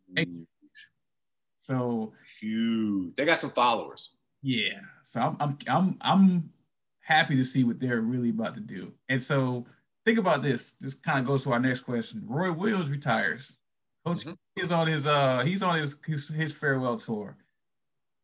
[1.60, 3.16] so Huge.
[3.16, 4.10] They got some followers.
[4.42, 4.80] Yeah.
[5.04, 6.50] So I'm I'm I'm I'm
[7.00, 8.92] happy to see what they're really about to do.
[9.10, 9.66] And so
[10.06, 10.74] think about this.
[10.74, 12.24] This kind of goes to our next question.
[12.28, 13.54] Roy Williams retires.
[14.06, 14.38] Coach Mhm.
[14.58, 17.38] is on his uh he's on his, his his farewell tour.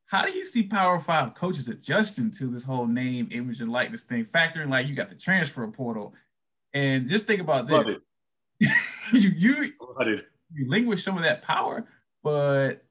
[0.06, 4.04] How do you see Power Five coaches adjusting to this whole name, image, and likeness
[4.04, 4.26] thing?
[4.26, 6.14] Factoring like you got the transfer portal,
[6.74, 7.98] and just think about this.
[9.14, 9.74] You you
[10.54, 11.86] relinquish some of that power,
[12.24, 12.86] but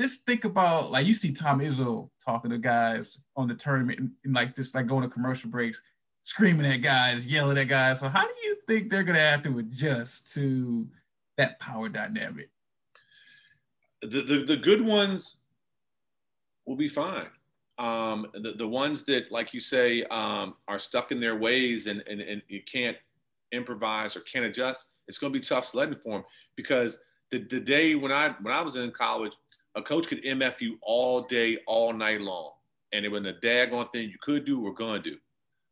[0.00, 4.10] just think about like you see Tom Izzo talking to guys on the tournament and,
[4.24, 5.80] and like just like going to commercial breaks,
[6.22, 8.00] screaming at guys, yelling at guys.
[8.00, 10.86] So how do you think they're gonna have to adjust to
[11.36, 12.50] that power dynamic?
[14.06, 15.40] the, the, the good ones
[16.66, 17.26] will be fine.
[17.78, 22.02] Um, the, the ones that, like you say, um, are stuck in their ways and,
[22.06, 22.96] and, and you can't
[23.52, 26.24] improvise or can't adjust, it's going to be tough sledding for them
[26.56, 26.98] because
[27.30, 29.32] the, the day when I, when I was in college,
[29.76, 32.52] a coach could MF you all day, all night long.
[32.92, 35.16] And it was a daggone thing you could do or going to do.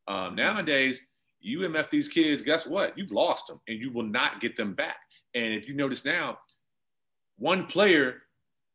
[0.09, 1.07] Um, nowadays,
[1.41, 2.97] you MF these kids, guess what?
[2.97, 4.97] You've lost them and you will not get them back.
[5.35, 6.39] And if you notice now,
[7.39, 8.23] one player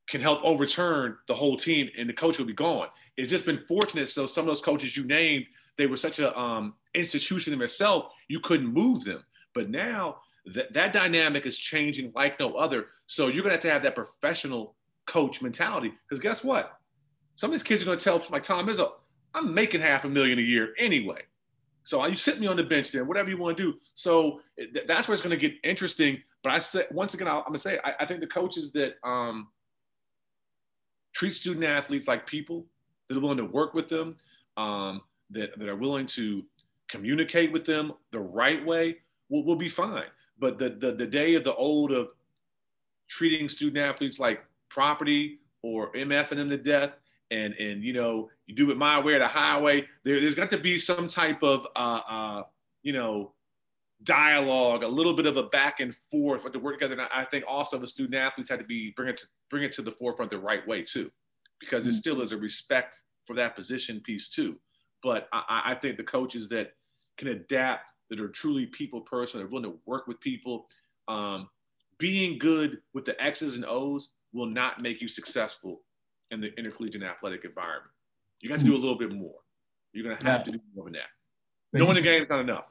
[0.07, 2.87] can help overturn the whole team and the coach will be gone.
[3.17, 4.07] It's just been fortunate.
[4.07, 5.45] So some of those coaches you named,
[5.77, 9.23] they were such a um, institution in itself, you couldn't move them.
[9.53, 10.17] But now
[10.53, 12.87] that, that dynamic is changing like no other.
[13.05, 14.75] So you're gonna have to have that professional
[15.07, 15.93] coach mentality.
[16.07, 16.79] Because guess what?
[17.35, 18.91] Some of these kids are gonna tell like Tom Izzo,
[19.33, 21.21] I'm making half a million a year anyway.
[21.83, 23.77] So you sit me on the bench there, whatever you want to do.
[23.93, 26.21] So th- that's where it's going to get interesting.
[26.43, 29.47] But I said once again, I'm gonna say I, I think the coaches that um,
[31.13, 32.65] treat student athletes like people,
[33.07, 34.17] that are willing to work with them,
[34.57, 36.43] um, that, that are willing to
[36.89, 38.97] communicate with them the right way,
[39.29, 40.07] will, will be fine.
[40.39, 42.09] But the, the the day of the old of
[43.07, 44.43] treating student athletes like
[44.77, 46.91] property or MFing them to death,
[47.31, 49.87] and and you know you do it my way or the highway.
[50.03, 52.43] There, there's got to be some type of uh, uh,
[52.83, 53.33] you know
[54.03, 56.93] dialogue, a little bit of a back and forth, but to work together.
[56.93, 59.73] And I think also the student athletes had to be bring it to, bring it
[59.73, 61.11] to the forefront the right way too,
[61.59, 64.57] because it still is a respect for that position piece too.
[65.01, 66.73] But I, I think the coaches that
[67.17, 70.67] can adapt, that are truly people person, that are willing to work with people,
[71.07, 71.49] um,
[71.97, 75.81] being good with the X's and O's will not make you successful
[76.31, 77.91] in the intercollegiate athletic environment.
[78.39, 79.35] You got to do a little bit more.
[79.93, 81.09] You're going to have to do more than that.
[81.73, 82.65] Knowing the game is not enough.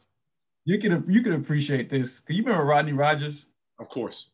[0.65, 2.19] You can you can appreciate this.
[2.21, 3.47] Cause you remember Rodney Rogers?
[3.79, 4.31] Of course.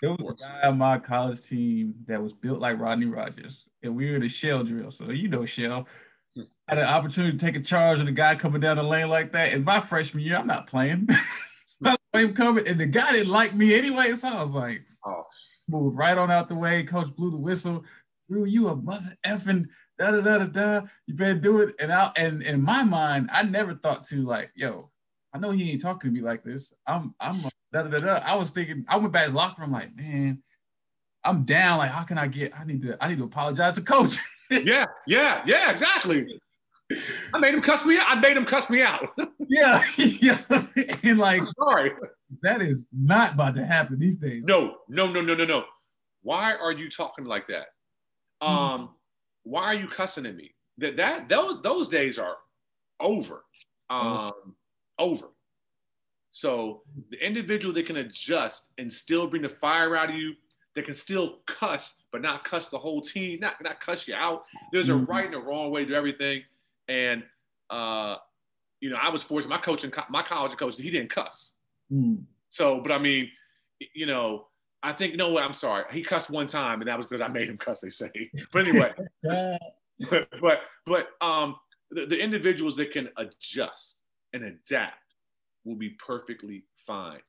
[0.00, 3.94] There was a guy on my college team that was built like Rodney Rogers, and
[3.94, 4.90] we were in a shell drill.
[4.90, 5.86] So you know shell.
[6.36, 6.42] Hmm.
[6.68, 9.08] I had an opportunity to take a charge of the guy coming down the lane
[9.08, 9.52] like that.
[9.52, 11.08] In my freshman year, I'm not playing.
[11.84, 14.14] I saw him coming, and the guy didn't like me anyway.
[14.14, 15.24] So I was like, Oh,
[15.68, 16.82] moved right on out the way.
[16.82, 17.84] Coach blew the whistle.
[18.28, 19.66] Drew, you a mother effing
[19.98, 20.86] da da da da da.
[21.06, 21.74] You better do it.
[21.78, 24.90] And I and in my mind, I never thought to like, yo,
[25.32, 26.72] I know he ain't talking to me like this.
[26.86, 27.40] I'm I'm
[27.72, 28.14] da da da da.
[28.24, 30.42] I was thinking, I went back to the locker room like, man,
[31.24, 31.78] I'm down.
[31.78, 32.58] Like, how can I get?
[32.58, 34.16] I need to I need to apologize to coach.
[34.50, 36.40] yeah, yeah, yeah, exactly.
[37.34, 38.06] I made him cuss me out.
[38.08, 39.08] I made him cuss me out.
[39.48, 40.38] yeah, yeah.
[41.02, 41.92] and like I'm sorry.
[42.42, 44.44] that is not about to happen these days.
[44.44, 45.64] No, no, no, no, no, no.
[46.22, 47.66] Why are you talking like that?
[48.40, 48.90] Um,
[49.44, 50.54] why are you cussing at me?
[50.78, 52.36] That that those those days are
[53.00, 53.44] over.
[53.90, 54.54] Um,
[54.98, 55.28] over.
[56.30, 60.34] So the individual that can adjust and still bring the fire out of you,
[60.74, 64.44] that can still cuss, but not cuss the whole team, not not cuss you out.
[64.72, 65.08] There's a Mhm.
[65.08, 66.42] right and a wrong way to everything.
[66.88, 67.22] And
[67.70, 68.16] uh,
[68.80, 69.50] you know, I was fortunate.
[69.50, 71.56] My coach and co- my college coach, he didn't cuss.
[71.92, 72.22] Mm.
[72.48, 73.30] So, but I mean,
[73.94, 74.46] you know,
[74.82, 75.36] I think, no?
[75.38, 75.84] I'm sorry.
[75.90, 77.80] He cussed one time, and that was because I made him cuss.
[77.80, 78.10] They say,
[78.52, 78.92] but anyway,
[80.40, 81.56] but but um,
[81.90, 83.98] the, the individuals that can adjust
[84.32, 85.14] and adapt
[85.64, 87.20] will be perfectly fine.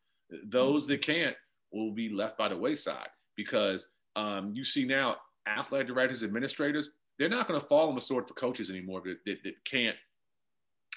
[0.46, 1.36] Those that can't
[1.72, 7.30] will be left by the wayside because um, you see now athletic directors, administrators, they're
[7.30, 9.98] not going to fall on the sword for coaches anymore that, that, that can't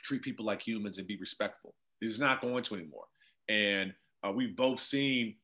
[0.04, 1.74] treat people like humans and be respectful.
[2.00, 3.04] This is not going to anymore.
[3.48, 3.92] And
[4.24, 5.34] uh, we've both seen,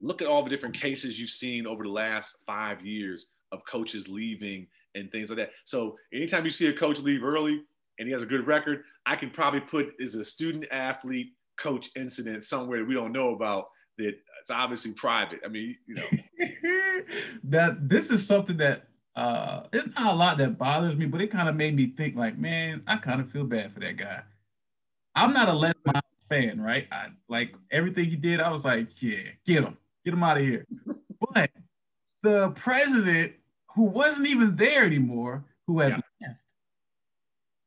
[0.00, 4.06] look at all the different cases you've seen over the last five years of coaches
[4.06, 5.50] leaving and things like that.
[5.64, 7.62] So anytime you see a coach leave early
[7.98, 11.90] and he has a good record, I can probably put is a student athlete coach
[11.96, 13.68] incident somewhere that we don't know about
[13.98, 15.40] that it's obviously private.
[15.44, 16.06] I mean, you know,
[17.44, 18.84] that this is something that
[19.16, 22.16] uh it's not a lot that bothers me, but it kind of made me think
[22.16, 24.22] like, man, I kind of feel bad for that guy.
[25.14, 26.86] I'm not a Les Miles fan, right?
[26.90, 30.44] I, like everything he did, I was like, yeah, get him, get him out of
[30.44, 30.66] here.
[31.34, 31.50] but
[32.22, 33.32] the president,
[33.74, 36.28] who wasn't even there anymore, who had yeah.
[36.28, 36.40] left,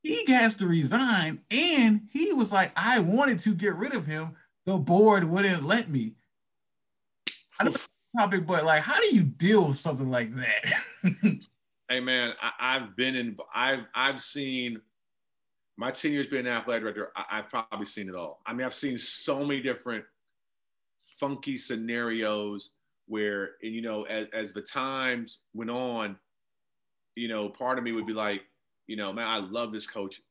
[0.01, 1.39] he has to resign.
[1.49, 4.31] And he was like, I wanted to get rid of him.
[4.65, 6.13] The board wouldn't let me.
[7.59, 7.75] I know
[8.18, 10.74] topic, but like, how do you deal with something like that?
[11.89, 14.82] hey man, I, have been in, I've I've seen
[15.78, 18.41] my 10 years being an athletic director, I, have probably seen it all.
[18.45, 20.05] I mean, I've seen so many different
[21.20, 22.72] funky scenarios
[23.07, 26.18] where, and you know, as, as the times went on,
[27.16, 28.41] you know, part of me would be like,
[28.88, 30.22] you know, man, I love this coach.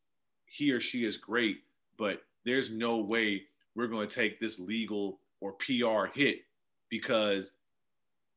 [0.47, 1.59] He or she is great,
[1.99, 3.43] but there's no way
[3.75, 6.43] we're going to take this legal or PR hit
[6.89, 7.55] because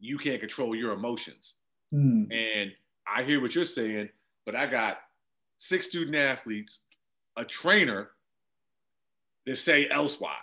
[0.06, 1.56] you can't control your emotions.
[1.94, 2.32] Mm.
[2.32, 2.72] And
[3.08, 4.10] I hear what you're saying,
[4.46, 4.98] but I got
[5.58, 6.82] six student athletes,
[7.38, 8.10] a trainer
[9.46, 10.36] that say elsewise.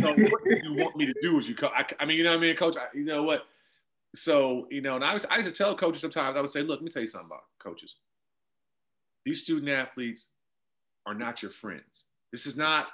[0.00, 2.30] so what do you want me to do Is you I, I mean, you know
[2.30, 2.76] what I mean, coach?
[2.76, 3.42] I, you know what?
[4.14, 6.60] So, you know, and I, was, I used to tell coaches sometimes, I would say,
[6.60, 7.96] look, let me tell you something about coaches.
[9.24, 10.28] These student athletes
[11.06, 12.06] are not your friends.
[12.30, 12.88] This is not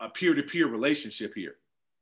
[0.00, 1.54] a peer-to-peer relationship here.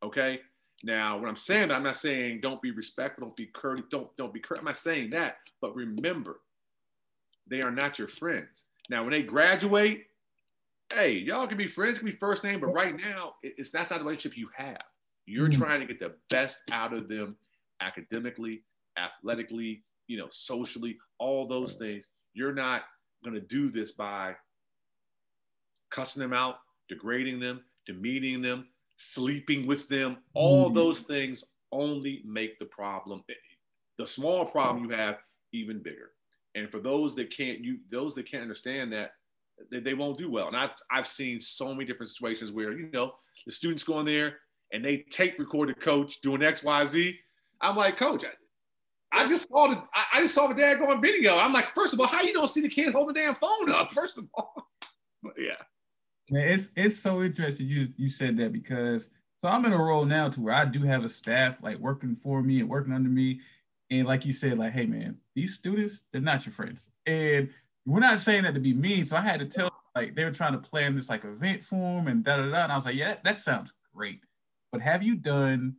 [0.02, 0.40] Okay.
[0.82, 4.14] Now, when I'm saying that, I'm not saying don't be respectful, don't be courteous, don't
[4.16, 4.60] don't be courteous.
[4.60, 6.40] I'm not saying that, but remember,
[7.48, 8.64] they are not your friends.
[8.88, 10.06] Now, when they graduate,
[10.92, 13.98] hey, y'all can be friends, can be first name, but right now, it's that's not
[13.98, 14.82] the relationship you have.
[15.26, 15.62] You're mm-hmm.
[15.62, 17.36] trying to get the best out of them
[17.82, 18.62] academically,
[18.98, 22.06] athletically, you know, socially, all those things.
[22.34, 22.82] You're not
[23.22, 24.34] going to do this by
[25.90, 26.56] cussing them out,
[26.88, 28.66] degrading them, demeaning them,
[29.00, 30.18] sleeping with them.
[30.34, 30.74] All mm-hmm.
[30.74, 31.42] those things
[31.72, 33.22] only make the problem,
[33.98, 35.16] the small problem you have,
[35.52, 36.10] even bigger.
[36.54, 39.12] And for those that can't, you those that can't understand that,
[39.70, 40.48] they, they won't do well.
[40.48, 43.14] And I've I've seen so many different situations where you know
[43.46, 44.38] the students go in there
[44.72, 47.18] and they take recorded coach doing X Y Z.
[47.60, 50.90] I'm like, coach, I, I just saw the I, I just saw the dad go
[50.90, 51.38] on video.
[51.38, 53.70] I'm like, first of all, how you don't see the kid hold the damn phone
[53.70, 53.92] up?
[53.92, 54.52] First of all,
[55.22, 55.56] but yeah.
[56.30, 59.08] Man, it's it's so interesting you you said that because
[59.42, 62.14] so I'm in a role now to where I do have a staff like working
[62.16, 63.40] for me and working under me.
[63.90, 66.90] And like you said, like, hey man, these students, they're not your friends.
[67.06, 67.50] And
[67.86, 69.06] we're not saying that to be mean.
[69.06, 72.06] So I had to tell like they were trying to plan this like event form
[72.08, 72.62] and da da da.
[72.64, 74.20] And I was like, yeah, that sounds great.
[74.72, 75.76] But have you done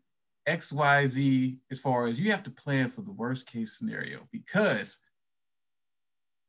[0.48, 4.28] XYZ as far as you have to plan for the worst case scenario?
[4.32, 4.98] Because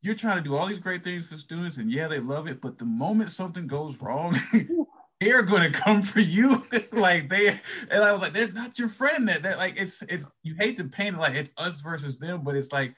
[0.03, 2.61] you're trying to do all these great things for students, and yeah, they love it.
[2.61, 4.37] But the moment something goes wrong,
[5.21, 6.67] they're going to come for you.
[6.93, 9.29] like they, and I was like, they're not your friend.
[9.29, 12.43] That they're like, it's it's you hate to paint it like it's us versus them,
[12.43, 12.95] but it's like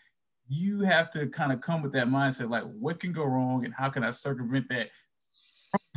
[0.48, 3.74] you have to kind of come with that mindset, like what can go wrong, and
[3.74, 4.88] how can I circumvent that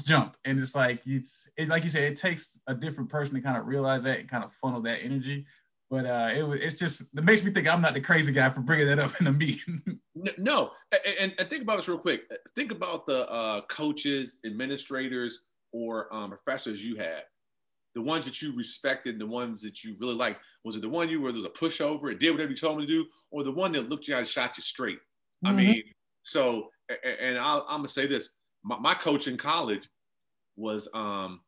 [0.06, 0.36] jump?
[0.44, 3.58] And it's like it's it, like you said, it takes a different person to kind
[3.58, 5.46] of realize that and kind of funnel that energy.
[5.90, 8.60] But uh, it it's just it makes me think I'm not the crazy guy for
[8.60, 9.82] bringing that up in a meeting.
[10.38, 12.24] no, and, and, think about this real quick.
[12.56, 17.22] Think about the uh, coaches, administrators, or um, professors you had.
[17.96, 20.42] The ones that you respected, the ones that you really liked.
[20.66, 22.82] Was it the one you were there was a pushover and did whatever you told
[22.82, 25.00] him to do, or the one that looked you out and shot you straight?
[25.46, 25.48] Mm-hmm.
[25.48, 25.84] I mean,
[26.24, 26.70] so
[27.22, 28.32] and i am gonna say this:
[28.64, 29.88] my, my, coach in college
[30.58, 31.42] was um,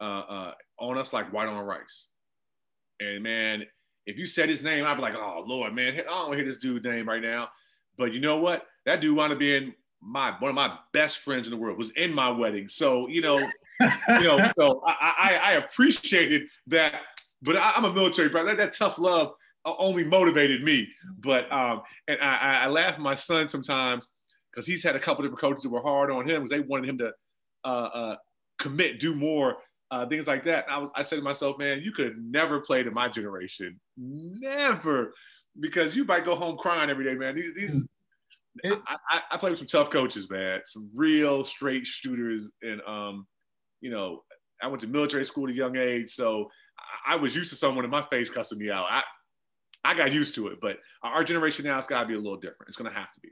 [0.00, 2.06] uh, uh, on us like white on rice,
[3.00, 3.64] and man,
[4.06, 6.36] if you said his name, I'd be like, oh Lord, man, I don't want to
[6.36, 7.48] hear this dude's name right now.
[7.98, 8.66] But you know what?
[8.84, 11.76] That dude wound up being my one of my best friends in the world.
[11.76, 17.00] Was in my wedding, so you know, you know, so I, I, I appreciated that.
[17.42, 18.48] But I, am a military brother.
[18.48, 19.34] That, that, tough love
[19.64, 20.88] only motivated me.
[21.18, 24.08] But um, and I, I laugh at my son sometimes
[24.50, 26.88] because he's had a couple different coaches that were hard on him because they wanted
[26.88, 27.12] him to
[27.64, 28.16] uh, uh,
[28.58, 29.56] commit, do more
[29.90, 30.64] uh, things like that.
[30.68, 35.12] I was, I said to myself, man, you could never play to my generation, never,
[35.60, 37.34] because you might go home crying every day, man.
[37.34, 37.88] These, these
[38.62, 42.80] it, I, I, I play with some tough coaches, man, some real straight shooters, and
[42.86, 43.26] um,
[43.80, 44.22] you know,
[44.62, 46.50] I went to military school at a young age, so
[47.06, 48.86] I, I was used to someone in my face cussing me out.
[48.90, 49.02] I,
[49.84, 52.38] I got used to it, but our generation now it's got to be a little
[52.38, 52.68] different.
[52.68, 53.28] It's going to have to be.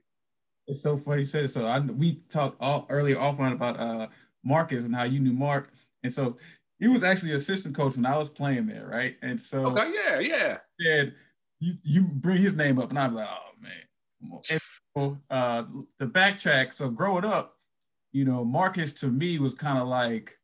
[0.66, 1.48] It's so funny you said it.
[1.48, 4.07] So I, we talked all, earlier offline about uh,
[4.44, 5.70] Marcus and how you knew Mark
[6.05, 6.36] and so
[6.78, 9.16] he was actually assistant coach when I was playing there, right?
[9.22, 10.59] And so okay, yeah, yeah.
[10.80, 11.14] Said
[11.61, 14.40] you you bring his name up, and I'm like, oh man.
[14.50, 14.61] And
[14.96, 15.64] so, uh,
[15.98, 16.72] the backtrack.
[16.72, 17.57] So growing up,
[18.12, 20.38] you know, Marcus to me was kind of like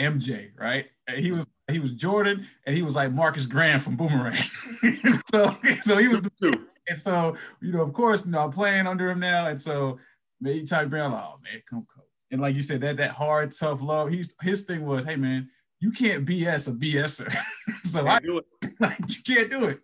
[0.00, 0.86] MJ, right?
[1.06, 4.42] And he was he was Jordan, and he was like Marcus Graham from Boomerang.
[5.30, 6.66] so so he was the two.
[6.88, 9.98] And so you know, of course, you know, I'm playing under him now, and so
[10.40, 12.05] maybe time bring, like, oh man, come coach.
[12.30, 14.10] And like you said, that that hard, tough love.
[14.10, 15.48] He's his thing was, hey man,
[15.80, 17.34] you can't BS a BSer.
[17.84, 18.44] so can't I do it.
[18.80, 19.80] like you can't do it.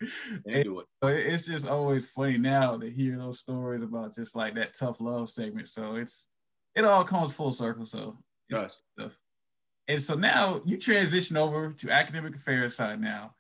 [0.47, 0.87] Can't do it.
[1.03, 5.31] It's just always funny now to hear those stories about just like that tough love
[5.31, 5.69] segment.
[5.69, 6.27] So it's
[6.75, 7.87] it all comes full circle.
[7.87, 8.17] So
[8.49, 9.11] it's yes.
[9.89, 13.35] And so now you transition over to academic affairs side now.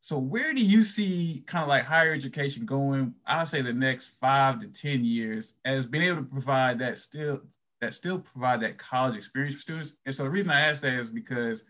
[0.00, 3.14] So where do you see kind of like higher education going?
[3.26, 7.40] I'd say the next five to 10 years as being able to provide that still
[7.80, 9.94] that still provide that college experience for students.
[10.06, 11.62] And so the reason I ask that is because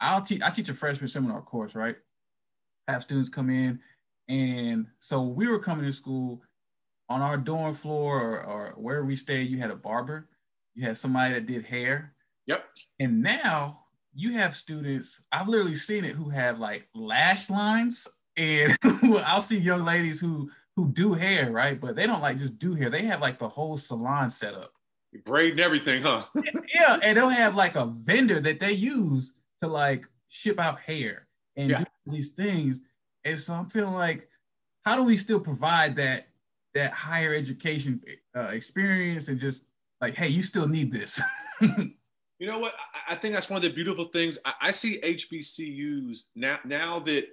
[0.00, 1.96] I'll teach I teach a freshman seminar course, right?
[2.88, 3.78] I have students come in
[4.28, 6.42] and so we were coming to school
[7.08, 10.28] on our dorm floor or, or where we stayed, you had a barber,
[10.74, 12.14] you had somebody that did hair.
[12.46, 12.64] Yep.
[13.00, 13.80] And now
[14.14, 18.76] you have students, I've literally seen it who have like lash lines and
[19.24, 21.78] I'll see young ladies who who do hair, right?
[21.78, 22.88] But they don't like just do hair.
[22.88, 24.72] They have like the whole salon set up.
[25.24, 26.22] Braid and everything, huh?
[26.74, 31.26] yeah, and they'll have like a vendor that they use to like ship out hair
[31.56, 31.84] and yeah.
[32.06, 32.80] these things.
[33.24, 34.28] And so I'm feeling like,
[34.84, 36.28] how do we still provide that
[36.74, 38.00] that higher education
[38.34, 39.62] uh, experience and just
[40.00, 41.20] like, hey, you still need this?
[42.42, 42.74] You know what?
[43.08, 44.36] I, think that's one of the beautiful things.
[44.44, 46.58] I, I see HBCUs now.
[46.64, 47.26] Now that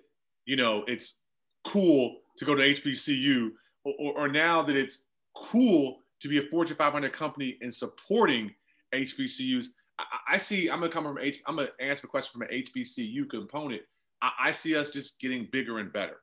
[0.45, 1.21] you know it's
[1.65, 3.49] cool to go to HBCU,
[3.85, 5.05] or, or, or now that it's
[5.35, 8.53] cool to be a Fortune 500 company and supporting
[8.93, 9.67] HBCUs.
[9.97, 10.03] I,
[10.33, 10.69] I see.
[10.69, 11.41] I'm gonna come from H.
[11.47, 13.81] I'm gonna answer the question from an HBCU component.
[14.21, 16.17] I, I see us just getting bigger and better,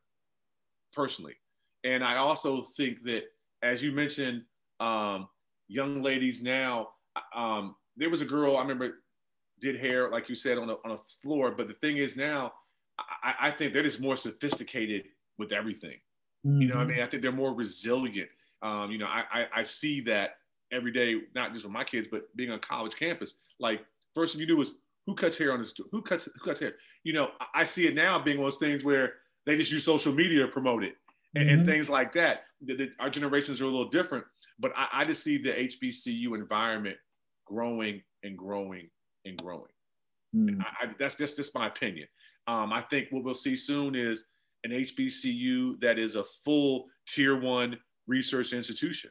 [0.92, 1.34] personally.
[1.84, 3.24] And I also think that,
[3.62, 4.42] as you mentioned,
[4.80, 5.28] um,
[5.68, 6.88] young ladies now,
[7.34, 9.02] um, there was a girl I remember
[9.58, 12.52] did hair like you said on a, on a floor, but the thing is now
[12.98, 15.04] I, I think they're just more sophisticated
[15.38, 15.96] with everything.
[16.46, 16.62] Mm-hmm.
[16.62, 16.90] You know, I mm-hmm.
[16.90, 18.28] mean, I think they're more resilient.
[18.62, 20.36] Um, you know, I, I, I see that
[20.72, 23.34] every day, not just with my kids, but being on college campus.
[23.60, 23.84] Like
[24.14, 24.72] first thing you do is
[25.06, 25.72] who cuts hair on this?
[25.92, 26.74] Who cuts who cuts hair?
[27.04, 29.70] You know, I, I see it now being one of those things where they just
[29.70, 30.94] use social media to promote it
[31.34, 31.58] and, mm-hmm.
[31.58, 32.44] and things like that.
[32.64, 34.24] The, the, our generations are a little different,
[34.58, 36.96] but I, I just see the HBCU environment
[37.46, 38.88] growing and growing
[39.24, 39.70] and growing.
[40.34, 40.60] Mm.
[40.60, 42.08] I, I, that's just, just my opinion.
[42.48, 44.26] Um, I think what we'll see soon is
[44.64, 49.10] an HBCU that is a full tier one research institution.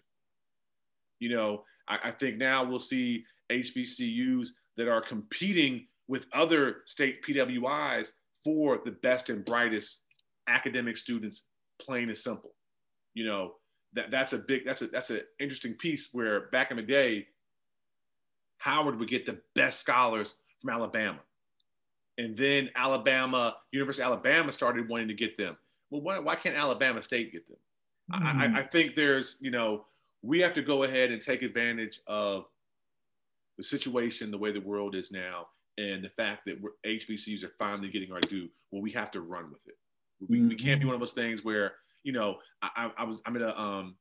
[1.19, 7.23] You know, I, I think now we'll see HBCUs that are competing with other state
[7.23, 8.11] PWIs
[8.43, 10.05] for the best and brightest
[10.47, 11.43] academic students,
[11.81, 12.53] plain and simple.
[13.13, 13.53] You know,
[13.93, 17.27] that, that's a big, that's a, that's an interesting piece where back in the day,
[18.57, 21.19] Howard would get the best scholars from Alabama.
[22.17, 25.57] And then Alabama, University of Alabama started wanting to get them.
[25.89, 27.57] Well, why, why can't Alabama State get them?
[28.13, 28.55] Mm-hmm.
[28.55, 29.85] I, I think there's, you know,
[30.21, 32.45] we have to go ahead and take advantage of
[33.57, 35.47] the situation, the way the world is now,
[35.77, 38.49] and the fact that we're, HBCUs are finally getting our due.
[38.71, 39.75] Well, we have to run with it.
[40.19, 40.49] We, mm-hmm.
[40.49, 40.87] we can't be mm-hmm.
[40.87, 43.95] one of those things where, you know, I, I was I'm in a um,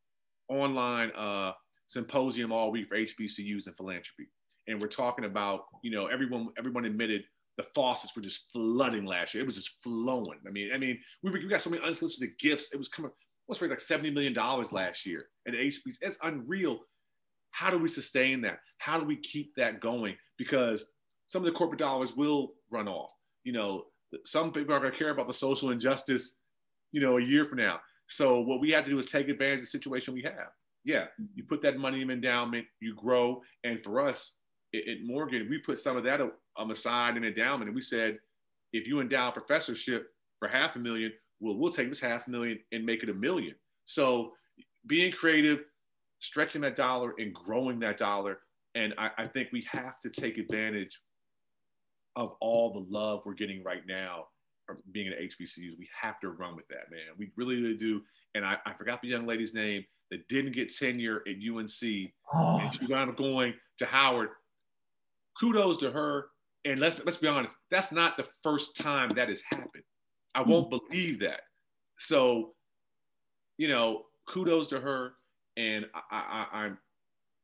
[0.49, 1.53] online uh,
[1.87, 4.29] symposium all week for HBCUs and philanthropy
[4.67, 7.25] and we're talking about, you know, everyone everyone admitted
[7.57, 9.43] the faucets were just flooding last year.
[9.43, 10.41] It was just flowing.
[10.47, 12.73] I mean, I mean, we, we got so many unsolicited gifts.
[12.73, 13.13] It was coming.
[13.47, 15.99] What's raised like seventy million dollars last year at HBC.
[16.01, 16.81] It's unreal.
[17.51, 18.59] How do we sustain that?
[18.79, 20.17] How do we keep that going?
[20.39, 20.87] Because
[21.27, 23.11] some of the corporate dollars will run off.
[23.45, 23.85] You know,
[24.25, 26.37] some people are going to care about the social injustice.
[26.93, 27.81] You know, a year from now.
[28.09, 30.51] So what we have to do is take advantage of the situation we have.
[30.85, 34.37] Yeah, you put that money in endowment, you grow, and for us,
[34.75, 36.21] at Morgan, we put some of that
[36.57, 38.19] on the side in endowment, and we said,
[38.73, 42.59] if you endow a professorship for half a million, well, we'll take this half million
[42.73, 43.55] and make it a million.
[43.85, 44.33] So
[44.87, 45.61] being creative,
[46.21, 48.39] stretching that dollar and growing that dollar.
[48.75, 51.01] And I, I think we have to take advantage
[52.17, 54.27] of all the love we're getting right now
[54.67, 55.79] from being at HBCUs.
[55.79, 57.15] We have to run with that, man.
[57.19, 58.03] We really, really do.
[58.35, 62.11] And I, I forgot the young lady's name that didn't get tenure at UNC.
[62.33, 62.59] Oh.
[62.59, 64.31] And she wound up going to Howard
[65.39, 66.29] kudos to her.
[66.65, 69.85] And let's let's be honest, that's not the first time that has happened.
[70.35, 70.51] I hmm.
[70.51, 70.81] won't mm.
[70.89, 71.41] believe that.
[71.99, 72.55] So,
[73.57, 75.13] you know, kudos to her.
[75.57, 76.79] And I, I, I'm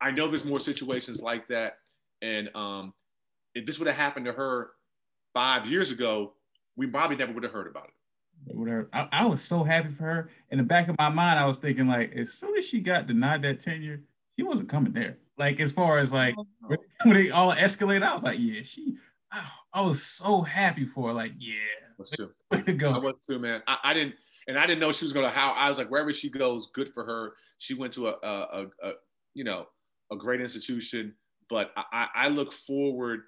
[0.00, 1.78] I know there's more situations like that.
[2.22, 2.94] And um,
[3.54, 4.70] if this would have happened to her
[5.34, 6.32] five years ago,
[6.76, 8.56] we probably never would have heard about it.
[8.56, 8.88] Whatever.
[8.92, 10.30] I, I, was so happy for her.
[10.50, 13.06] In the back of my mind, I was thinking like, as soon as she got
[13.06, 14.00] denied that tenure,
[14.38, 15.18] she wasn't coming there.
[15.36, 16.46] Like as far as like oh,
[17.04, 18.96] when they all escalated, I was like, yeah, she.
[19.30, 21.14] I, I was so happy for her.
[21.14, 21.54] Like, yeah,
[22.00, 22.30] That's true.
[22.50, 22.88] way to go.
[22.88, 23.62] I was too, man.
[23.66, 24.14] I, I didn't,
[24.48, 25.30] and I didn't know she was gonna.
[25.30, 27.34] How I was like, wherever she goes, good for her.
[27.58, 28.92] She went to a, a, a, a
[29.34, 29.66] you know,
[30.10, 31.14] a great institution.
[31.48, 33.22] But I, I look forward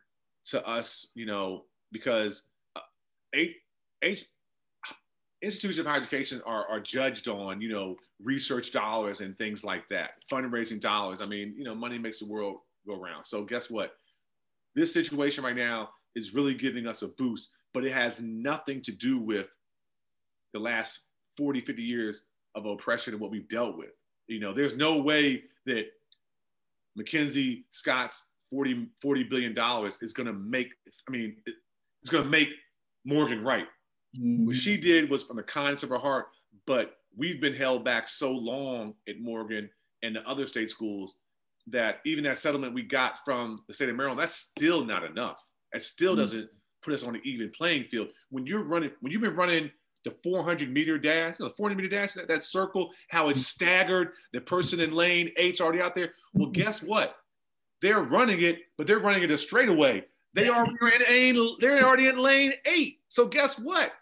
[0.47, 2.81] to us, you know, because uh,
[3.35, 3.57] eight,
[4.03, 4.25] eight
[5.43, 9.89] institutions of higher education are, are judged on, you know, research dollars and things like
[9.91, 11.21] that, fundraising dollars.
[11.21, 13.27] I mean, you know, money makes the world go round.
[13.27, 13.95] So guess what?
[14.77, 18.93] This situation right now is really giving us a boost, but it has nothing to
[18.93, 19.49] do with
[20.53, 21.01] the last
[21.37, 23.91] 40, 50 years of oppression and what we've dealt with.
[24.27, 25.87] You know, there's no way that
[26.99, 30.69] MacKenzie Scott's 40, 40 billion dollars is going to make,
[31.09, 31.37] I mean,
[32.03, 32.51] it's going to make
[33.05, 33.67] Morgan right.
[34.19, 34.47] Mm-hmm.
[34.47, 36.27] What she did was from the kindness of her heart,
[36.67, 39.71] but we've been held back so long at Morgan
[40.03, 41.17] and the other state schools
[41.69, 45.45] that even that settlement we got from the state of Maryland, that's still not enough.
[45.73, 46.21] It still mm-hmm.
[46.21, 46.51] doesn't
[46.83, 48.09] put us on an even playing field.
[48.31, 49.71] When you're running, when you've been running
[50.05, 53.65] the 400 meter dash, you know, 400 meter dash, that, that circle, how it's mm-hmm.
[53.65, 56.13] staggered, the person in lane eight's already out there.
[56.35, 56.61] Well, mm-hmm.
[56.61, 57.17] guess what?
[57.81, 60.05] They're running it, but they're running it a straightaway.
[60.35, 63.01] They are in lane, they're already in lane eight.
[63.09, 63.93] So guess what?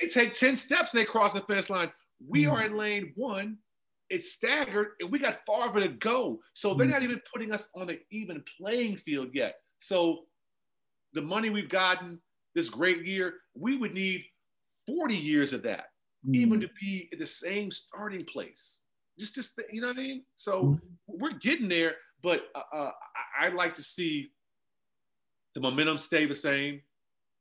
[0.00, 1.90] They take 10 steps and they cross the finish line.
[2.26, 3.58] We are in lane one.
[4.08, 6.40] It's staggered and we got farther to go.
[6.52, 9.56] So they're not even putting us on an even playing field yet.
[9.78, 10.24] So
[11.14, 12.20] the money we've gotten
[12.54, 14.24] this great year, we would need
[14.86, 15.86] 40 years of that,
[16.28, 16.34] mm.
[16.34, 18.82] even to be at the same starting place.
[19.18, 20.24] Just, just you know what I mean?
[20.36, 20.80] So mm.
[21.06, 22.90] we're getting there, but uh, uh,
[23.40, 24.30] I, I'd like to see
[25.54, 26.80] the momentum stay the same.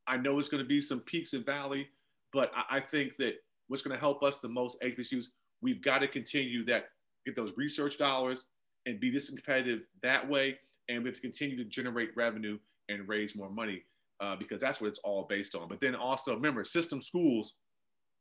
[0.07, 1.87] I know it's going to be some peaks and valley,
[2.31, 3.35] but I, I think that
[3.67, 5.27] what's going to help us the most, HBCUs,
[5.61, 6.89] we've got to continue that,
[7.25, 8.45] get those research dollars
[8.85, 10.57] and be this competitive that way.
[10.89, 12.59] And we have to continue to generate revenue
[12.89, 13.83] and raise more money
[14.21, 15.67] uh, because that's what it's all based on.
[15.67, 17.55] But then also remember, system schools,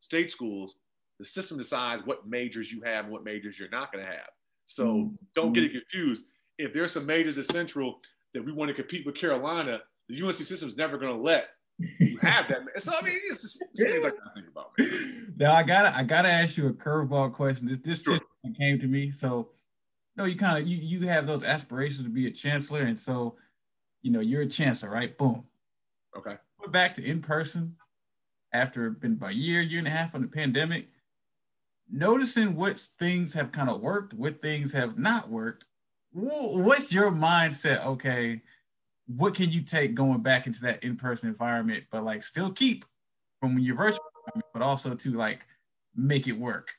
[0.01, 0.77] state schools,
[1.19, 4.29] the system decides what majors you have and what majors you're not going to have.
[4.67, 5.15] So mm-hmm.
[5.35, 6.27] don't get it confused.
[6.59, 8.01] If there's some majors at Central
[8.35, 11.49] that we want to compete with Carolina, the UNC system is never going to let
[11.99, 12.81] you have that.
[12.81, 14.71] So I mean, it's just things like I think about.
[14.79, 15.19] Man.
[15.39, 17.67] Now I gotta I gotta ask you a curveball question.
[17.67, 18.19] This this sure.
[18.19, 19.11] just came to me.
[19.11, 19.49] So,
[20.17, 23.37] no, you kind of you you have those aspirations to be a chancellor, and so,
[24.03, 25.17] you know, you're a chancellor, right?
[25.17, 25.45] Boom.
[26.17, 26.37] Okay.
[26.59, 27.77] We're back to in person
[28.53, 30.89] after been about a year, year and a half on the pandemic.
[31.91, 35.67] Noticing what things have kind of worked, what things have not worked.
[36.13, 37.85] What's your mindset?
[37.85, 38.43] Okay,
[39.07, 42.85] what can you take going back into that in-person environment, but like still keep
[43.41, 44.05] from your virtual,
[44.53, 45.47] but also to like
[45.97, 46.73] make it work?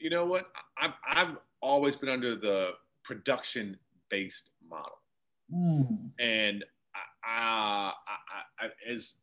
[0.00, 0.50] You know what?
[0.76, 2.72] I've, I've always been under the
[3.04, 4.98] production-based model,
[5.52, 6.10] mm.
[6.18, 6.64] and
[7.24, 7.92] I, I,
[8.60, 9.14] I, I, as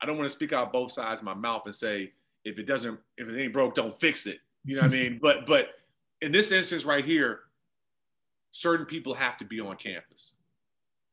[0.00, 2.12] I don't want to speak out both sides of my mouth and say
[2.44, 4.38] if it doesn't, if it ain't broke, don't fix it.
[4.64, 5.18] You know what I mean?
[5.22, 5.68] But but
[6.20, 7.40] in this instance right here,
[8.50, 10.34] certain people have to be on campus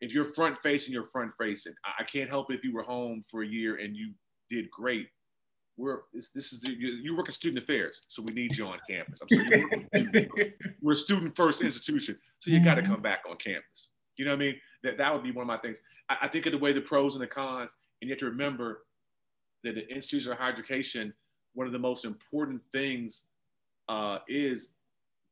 [0.02, 1.74] if you're front facing, you're front facing.
[2.00, 4.14] I, can't help it if you were home for a year and you
[4.50, 5.08] did great.
[5.78, 8.66] We're this, this is the, you, you, work in student affairs, so we need you
[8.66, 9.22] on campus.
[9.22, 10.30] I'm sorry,
[10.82, 13.90] we're a student first institution, so you got to come back on campus.
[14.18, 14.56] You know what I mean?
[14.84, 15.80] That that would be one of my things.
[16.10, 18.26] I, I think of the way the pros and the cons, and you have to
[18.26, 18.86] remember
[19.64, 21.14] that the institution of higher education,
[21.54, 23.24] one of the most important things
[23.90, 24.70] uh, is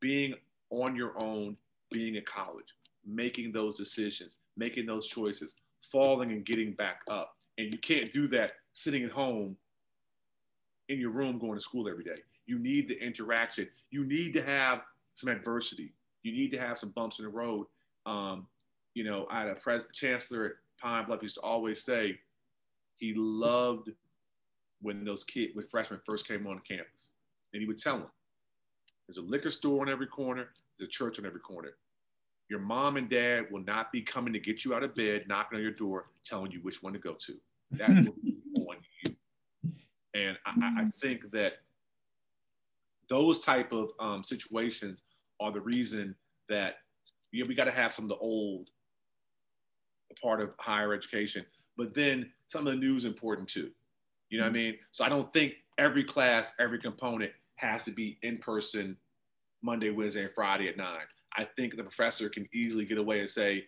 [0.00, 0.34] being
[0.70, 1.56] on your own,
[1.90, 2.74] being at college,
[3.06, 5.56] making those decisions making those choices,
[5.90, 7.36] falling and getting back up.
[7.58, 9.56] And you can't do that sitting at home
[10.88, 12.22] in your room going to school every day.
[12.46, 13.68] You need the interaction.
[13.90, 14.82] You need to have
[15.14, 15.92] some adversity.
[16.22, 17.66] You need to have some bumps in the road.
[18.06, 18.46] Um,
[18.94, 22.18] you know, I had a pres- chancellor at Pine Bluff used to always say
[22.96, 23.90] he loved
[24.80, 27.10] when those kids, when freshmen first came on campus.
[27.52, 28.06] And he would tell them,
[29.06, 31.70] there's a liquor store on every corner, there's a church on every corner.
[32.48, 35.56] Your mom and dad will not be coming to get you out of bed, knocking
[35.56, 37.34] on your door, telling you which one to go to.
[37.72, 39.14] That will be on you.
[40.14, 41.54] And I, I, think that
[43.08, 45.02] those type of um, situations
[45.40, 46.14] are the reason
[46.48, 46.76] that
[47.32, 48.68] you know, we got to have some of the old
[50.20, 51.44] part of higher education,
[51.76, 53.70] but then some of the new is important too.
[54.30, 54.64] You know what I mm-hmm.
[54.64, 54.76] mean?
[54.92, 58.96] So I don't think every class, every component has to be in person
[59.62, 61.06] Monday, Wednesday, and Friday at nine.
[61.36, 63.64] I think the professor can easily get away and say,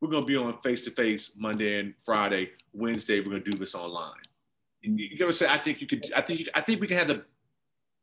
[0.00, 2.50] we're going to be on face to face Monday and Friday.
[2.72, 4.12] Wednesday, we're going to do this online.
[4.82, 7.08] You gotta say, I think you could, I think, you, I think we can have
[7.08, 7.24] the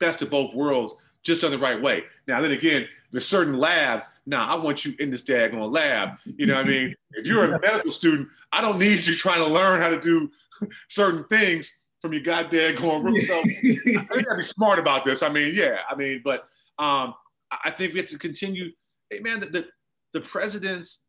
[0.01, 2.03] best of both worlds just on the right way.
[2.27, 4.09] Now, then again, there's certain labs.
[4.25, 6.17] Now, I want you in this daggone lab.
[6.25, 6.95] You know what I mean?
[7.15, 10.31] If you're a medical student, I don't need you trying to learn how to do
[10.89, 13.19] certain things from your goddamn room.
[13.19, 15.21] So I gotta be smart about this.
[15.21, 16.45] I mean, yeah, I mean, but
[16.79, 17.13] um,
[17.63, 18.71] I think we have to continue.
[19.11, 19.67] Hey, man, the, the,
[20.13, 21.05] the president's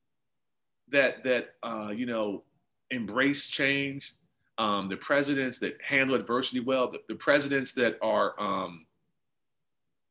[0.90, 2.42] that that uh, you know
[2.90, 4.12] embrace change,
[4.58, 8.84] um, the presidents that handle adversity well, the, the presidents that are um,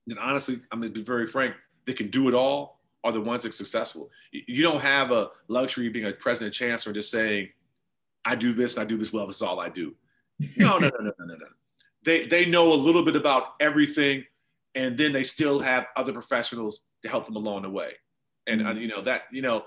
[0.08, 3.44] that honestly, I'm gonna be very frank, they can do it all are the ones
[3.44, 4.10] that are successful.
[4.32, 7.50] You don't have a luxury of being a president chancellor just saying,
[8.26, 9.94] I do this, I do this well, this is all I do.
[10.56, 11.48] No, no, no, no, no, no, no.
[12.06, 14.26] They, they know a little bit about everything,
[14.76, 17.92] and then they still have other professionals to help them along the way.
[18.48, 18.80] And, mm-hmm.
[18.80, 19.64] you know, that, you know,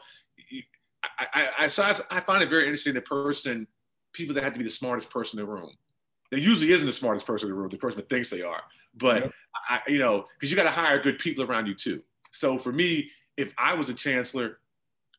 [1.19, 3.67] I, I, I, so I, I find it very interesting the person,
[4.13, 5.71] people that have to be the smartest person in the room.
[6.31, 8.63] There usually isn't the smartest person in the room, the person that thinks they are.
[8.97, 9.33] But, yep.
[9.69, 12.03] I, you know, because you got to hire good people around you too.
[12.31, 14.59] So for me, if I was a chancellor,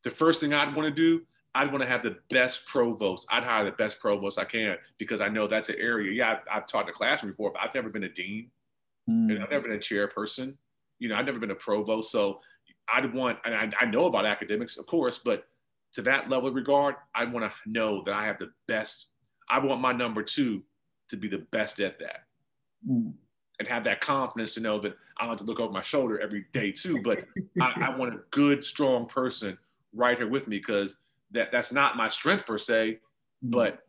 [0.04, 1.24] the first thing I'd want to do,
[1.56, 3.28] I'd want to have the best provost.
[3.32, 6.12] I'd hire the best provost I can because I know that's an area.
[6.12, 8.52] Yeah, I've, I've taught in a classroom before, but I've never been a dean.
[9.10, 9.32] Mm.
[9.32, 10.56] And I've never been a chairperson.
[11.00, 12.12] You know, I've never been a provost.
[12.12, 12.40] So
[12.94, 15.46] I'd want, and I, I know about academics, of course, but
[15.94, 19.08] to that level of regard, I want to know that I have the best.
[19.50, 20.64] I want my number two
[21.10, 22.24] to be the best at that.
[22.88, 23.14] Mm
[23.60, 26.20] and have that confidence to know that I don't have to look over my shoulder
[26.20, 27.02] every day too.
[27.02, 27.26] But
[27.62, 29.58] I, I, want a good, strong person
[29.94, 30.98] right here with me because
[31.32, 33.00] that that's not my strength per se,
[33.44, 33.52] mm.
[33.52, 33.86] but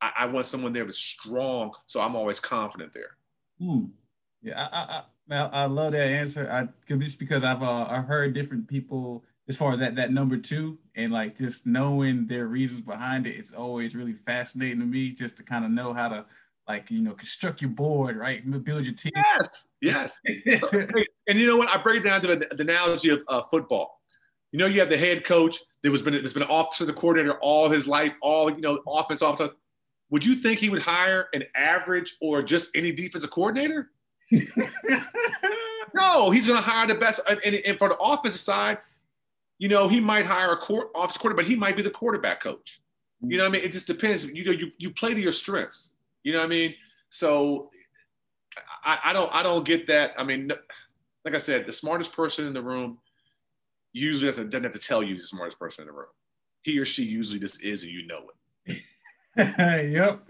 [0.00, 3.16] I, I, want someone there that's strong, so I'm always confident there.
[3.62, 3.90] Mm.
[4.42, 6.50] Yeah, I, I, I love that answer.
[6.50, 10.36] I just because I've uh, I heard different people as far as that that number
[10.36, 13.36] two and like just knowing their reasons behind it.
[13.36, 16.26] It's always really fascinating to me just to kind of know how to
[16.68, 18.42] like you know construct your board right?
[18.64, 19.12] Build your team.
[19.14, 20.20] Yes yes.
[21.26, 21.70] And you know what?
[21.70, 24.00] I break it down to the, the analogy of uh, football.
[24.52, 26.92] You know you have the head coach there was been there's been an officer the
[26.92, 29.50] coordinator all his life all you know offense officer
[30.10, 33.90] would you think he would hire an average or just any defensive coordinator?
[35.96, 38.78] No he's going to hire the best and, and, for the offensive side
[39.58, 42.42] you know he might hire a court office quarterback but he might be the quarterback
[42.42, 42.80] coach.
[43.22, 43.64] You know what i mean?
[43.64, 44.24] It just depends.
[44.24, 45.93] You know you, you play to your strengths
[46.24, 46.74] you know what I mean?
[47.10, 47.70] So
[48.84, 50.12] I, I don't I don't get that.
[50.18, 50.50] I mean,
[51.24, 52.98] like I said, the smartest person in the room
[53.92, 56.08] usually doesn't, doesn't have to tell you the smartest person in the room.
[56.62, 58.26] He or she usually just is, and you know
[58.66, 58.82] it.
[59.92, 60.28] yep.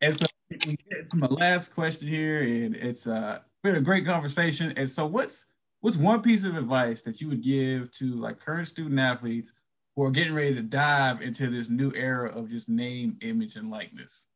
[0.00, 4.72] And so it's my last question here, and it's uh, been a great conversation.
[4.76, 5.46] And so, what's
[5.80, 9.52] what's one piece of advice that you would give to like current student athletes
[9.94, 13.70] who are getting ready to dive into this new era of just name, image, and
[13.70, 14.26] likeness?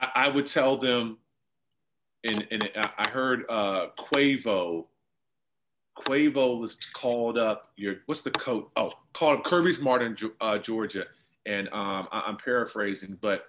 [0.00, 1.18] I, I would tell them,
[2.24, 4.86] and, and I heard uh, Quavo.
[5.98, 7.72] Quavo was called up.
[7.76, 8.66] Your what's the coach?
[8.76, 11.04] Oh, called up Kirby Smart in uh, Georgia,
[11.46, 13.46] and um, I, I'm paraphrasing, but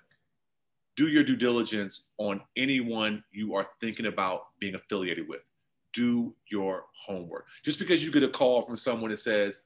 [0.97, 5.41] do your due diligence on anyone you are thinking about being affiliated with.
[5.93, 7.45] Do your homework.
[7.63, 9.61] Just because you get a call from someone that says,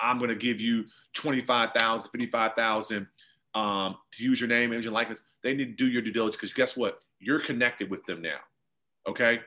[0.00, 3.06] I'm going to give you 25,000, 55,000
[3.54, 6.36] um, to use your name, image, and likeness, they need to do your due diligence
[6.36, 7.00] because guess what?
[7.20, 8.38] You're connected with them now.
[9.06, 9.40] Okay.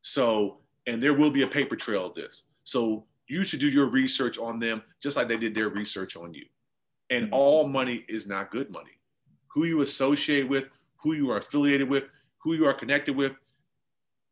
[0.00, 2.44] So, and there will be a paper trail of this.
[2.64, 6.32] So you should do your research on them just like they did their research on
[6.32, 6.44] you.
[7.10, 7.34] And mm-hmm.
[7.34, 8.92] all money is not good money.
[9.48, 12.04] Who you associate with, who you are affiliated with,
[12.38, 13.32] who you are connected with,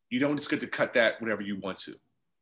[0.08, 1.94] you don't just get to cut that whenever you want to.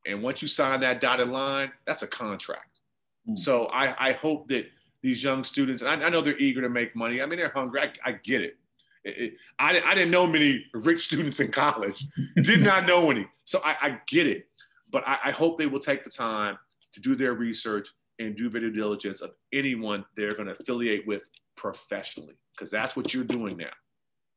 [0.07, 2.81] And once you sign that dotted line, that's a contract.
[3.27, 3.37] Mm-hmm.
[3.37, 4.67] So I, I hope that
[5.03, 7.23] these young students, and I, I, know they're eager to make money.
[7.23, 7.81] I mean, they're hungry.
[7.81, 8.57] I, I get it.
[9.05, 9.35] It, it.
[9.59, 12.05] I, I didn't know many rich students in college,
[12.43, 13.27] did not know any.
[13.45, 14.47] So I, I get it.
[14.91, 16.59] But I, I, hope they will take the time
[16.95, 17.89] to do their research
[18.19, 21.23] and do due diligence of anyone they're going to affiliate with
[21.57, 23.71] professionally, because that's what you're doing now.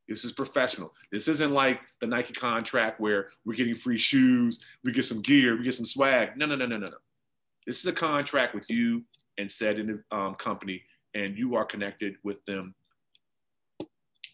[0.07, 0.93] This is professional.
[1.12, 5.57] This isn't like the Nike contract where we're getting free shoes, we get some gear,
[5.57, 6.36] we get some swag.
[6.36, 6.97] No, no, no, no, no, no.
[7.66, 9.03] This is a contract with you
[9.41, 10.81] and said in the um, company,
[11.13, 12.73] and you are connected with them,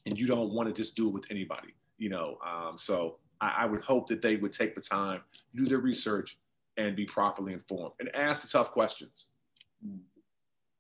[0.06, 2.38] and you don't want to just do it with anybody, you know.
[2.46, 5.22] Um, so I, I would hope that they would take the time,
[5.56, 6.38] do their research,
[6.76, 9.28] and be properly informed, and ask the tough questions.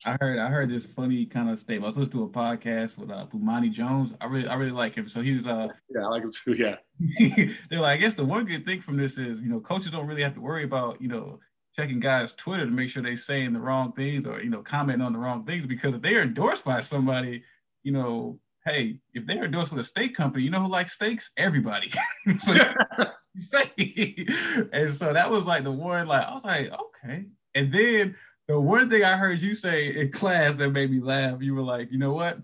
[0.05, 1.86] I heard I heard this funny kind of statement.
[1.86, 4.11] I was listening to a podcast with uh, Bomani Jones.
[4.21, 5.07] I really I really like him.
[5.07, 6.53] So he was uh yeah I like him too.
[6.53, 6.75] Yeah.
[7.69, 10.05] they're like I guess the one good thing from this is you know coaches don't
[10.05, 11.39] really have to worry about you know
[11.78, 15.05] checking guys' Twitter to make sure they're saying the wrong things or you know commenting
[15.05, 17.43] on the wrong things because if they're endorsed by somebody,
[17.84, 21.32] you know, hey, if they're endorsed with a steak company, you know who likes steaks?
[21.38, 21.91] Everybody.
[22.39, 22.53] so,
[24.73, 27.25] and so that was like the one, like I was like, okay.
[27.53, 28.15] And then
[28.47, 31.61] the one thing I heard you say in class that made me laugh, you were
[31.61, 32.39] like, you know what?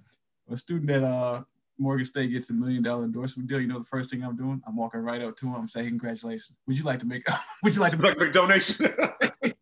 [0.52, 1.42] A student at uh
[1.78, 4.62] Morgan State gets a million dollar endorsement deal, you know the first thing I'm doing?
[4.68, 6.58] I'm walking right up to him, I'm saying congratulations.
[6.68, 7.26] Would you like to make
[7.64, 8.94] would you like to make, a donation?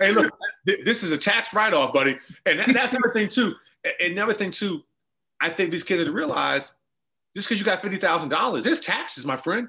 [0.00, 0.32] hey, look,
[0.64, 2.16] this is a tax write-off, buddy,
[2.46, 3.54] and that, that's another thing too.
[4.00, 4.82] And another thing too,
[5.40, 6.72] I think these kids realize
[7.34, 9.68] just because you got fifty thousand dollars, there's taxes, my friend.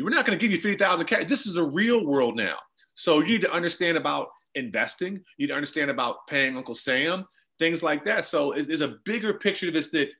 [0.00, 1.24] We're not going to give you fifty thousand cash.
[1.26, 2.56] This is the real world now.
[2.94, 5.14] So you need to understand about investing.
[5.14, 7.26] You need to understand about paying Uncle Sam,
[7.58, 8.26] things like that.
[8.26, 10.10] So there's a bigger picture to this that,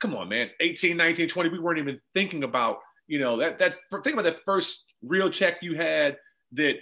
[0.00, 3.76] come on, man, 18, 19, 20, we weren't even thinking about, you know, that, that
[3.90, 6.16] think about that first real check you had
[6.52, 6.76] that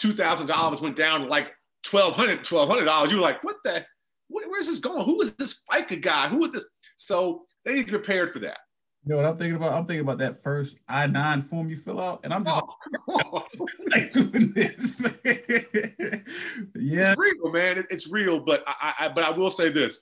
[0.00, 1.52] $2,000 went down to like
[1.86, 3.10] $1,200, $1,200.
[3.10, 3.84] You were like, what the,
[4.28, 5.04] where's this going?
[5.04, 6.28] Who is this FICA guy?
[6.28, 6.66] Who is this?
[6.96, 8.58] So they need to be prepared for that.
[9.04, 9.72] You know what I'm thinking about?
[9.72, 12.62] I'm thinking about that first I nine form you fill out, and I'm just
[13.08, 13.44] oh,
[13.88, 15.04] like, doing this.
[15.24, 17.78] yeah, it's real, man.
[17.78, 18.38] It, it's real.
[18.38, 19.98] But I, I, but I will say this: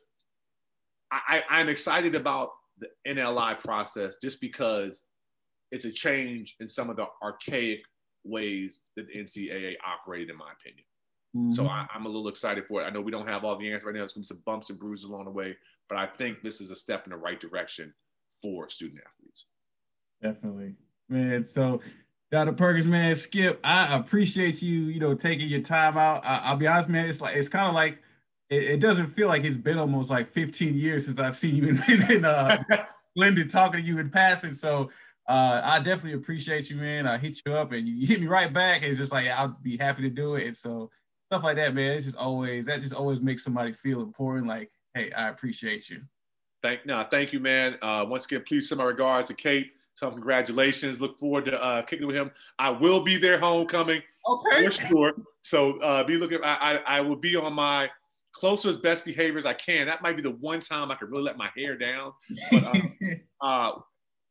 [1.13, 5.05] I, I'm excited about the NLI process just because
[5.71, 7.81] it's a change in some of the archaic
[8.25, 10.85] ways that the NCAA operated, in my opinion.
[11.37, 11.53] Mm-hmm.
[11.53, 12.85] So I, am a little excited for it.
[12.85, 14.01] I know we don't have all the answers right now.
[14.01, 15.57] There's going to be some bumps and bruises along the way,
[15.89, 17.93] but I think this is a step in the right direction
[18.43, 19.47] for student athletes.
[20.23, 20.75] Definitely,
[21.09, 21.45] man.
[21.45, 21.81] So,
[22.33, 22.53] Dr.
[22.53, 26.25] Perkins, man, Skip, I appreciate you, you know, taking your time out.
[26.25, 27.09] I, will be honest, man.
[27.09, 27.99] It's like it's kind of like
[28.51, 31.69] it, it, doesn't feel like it's been almost like 15 years since I've seen you
[31.69, 32.63] in, in uh,
[33.17, 34.55] Linden talking to you in passing.
[34.55, 34.91] So.
[35.29, 37.07] Uh, I definitely appreciate you, man.
[37.07, 38.83] I hit you up and you hit me right back.
[38.83, 40.45] It's just like I'll be happy to do it.
[40.45, 40.91] And so
[41.31, 41.93] stuff like that, man.
[41.93, 44.49] It's just always that just always makes somebody feel important.
[44.49, 46.01] Like, hey, I appreciate you.
[46.63, 47.79] Thank no, thank you, man.
[47.81, 49.71] Uh, once again, please send my regards to Kate.
[50.03, 51.01] Him congratulations.
[51.01, 52.31] Look forward to uh, kicking with him.
[52.59, 54.03] I will be there homecoming.
[54.27, 54.67] Okay.
[54.67, 55.13] For sure.
[55.43, 56.43] So uh, be looking.
[56.43, 57.91] I, I, I will be on my
[58.35, 59.87] closest best behaviors I can.
[59.87, 62.13] That might be the one time I could really let my hair down.
[62.51, 62.97] But, um,
[63.41, 63.73] uh,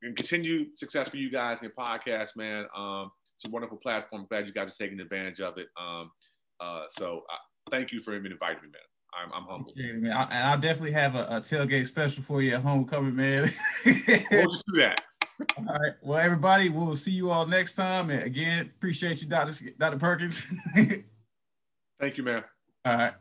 [0.02, 2.66] and continue success for you guys in your podcast, man.
[2.76, 4.28] Um, it's a wonderful platform.
[4.30, 5.68] glad you guys are taking advantage of it.
[5.80, 6.12] Um,
[6.60, 7.38] uh, so uh,
[7.72, 8.82] thank you for even inviting me, man.
[9.14, 9.74] I'm, I'm humble.
[9.76, 10.12] man.
[10.12, 13.52] I, and I'll definitely have a, a, tailgate special for you at homecoming, man.
[13.86, 15.02] we'll just do that.
[15.58, 15.94] all right.
[16.02, 18.10] Well, everybody, we'll see you all next time.
[18.10, 19.54] And again, appreciate you, Dr.
[19.78, 19.98] Dr.
[19.98, 20.46] Perkins.
[20.76, 22.44] Thank you, man.
[22.86, 23.14] All right.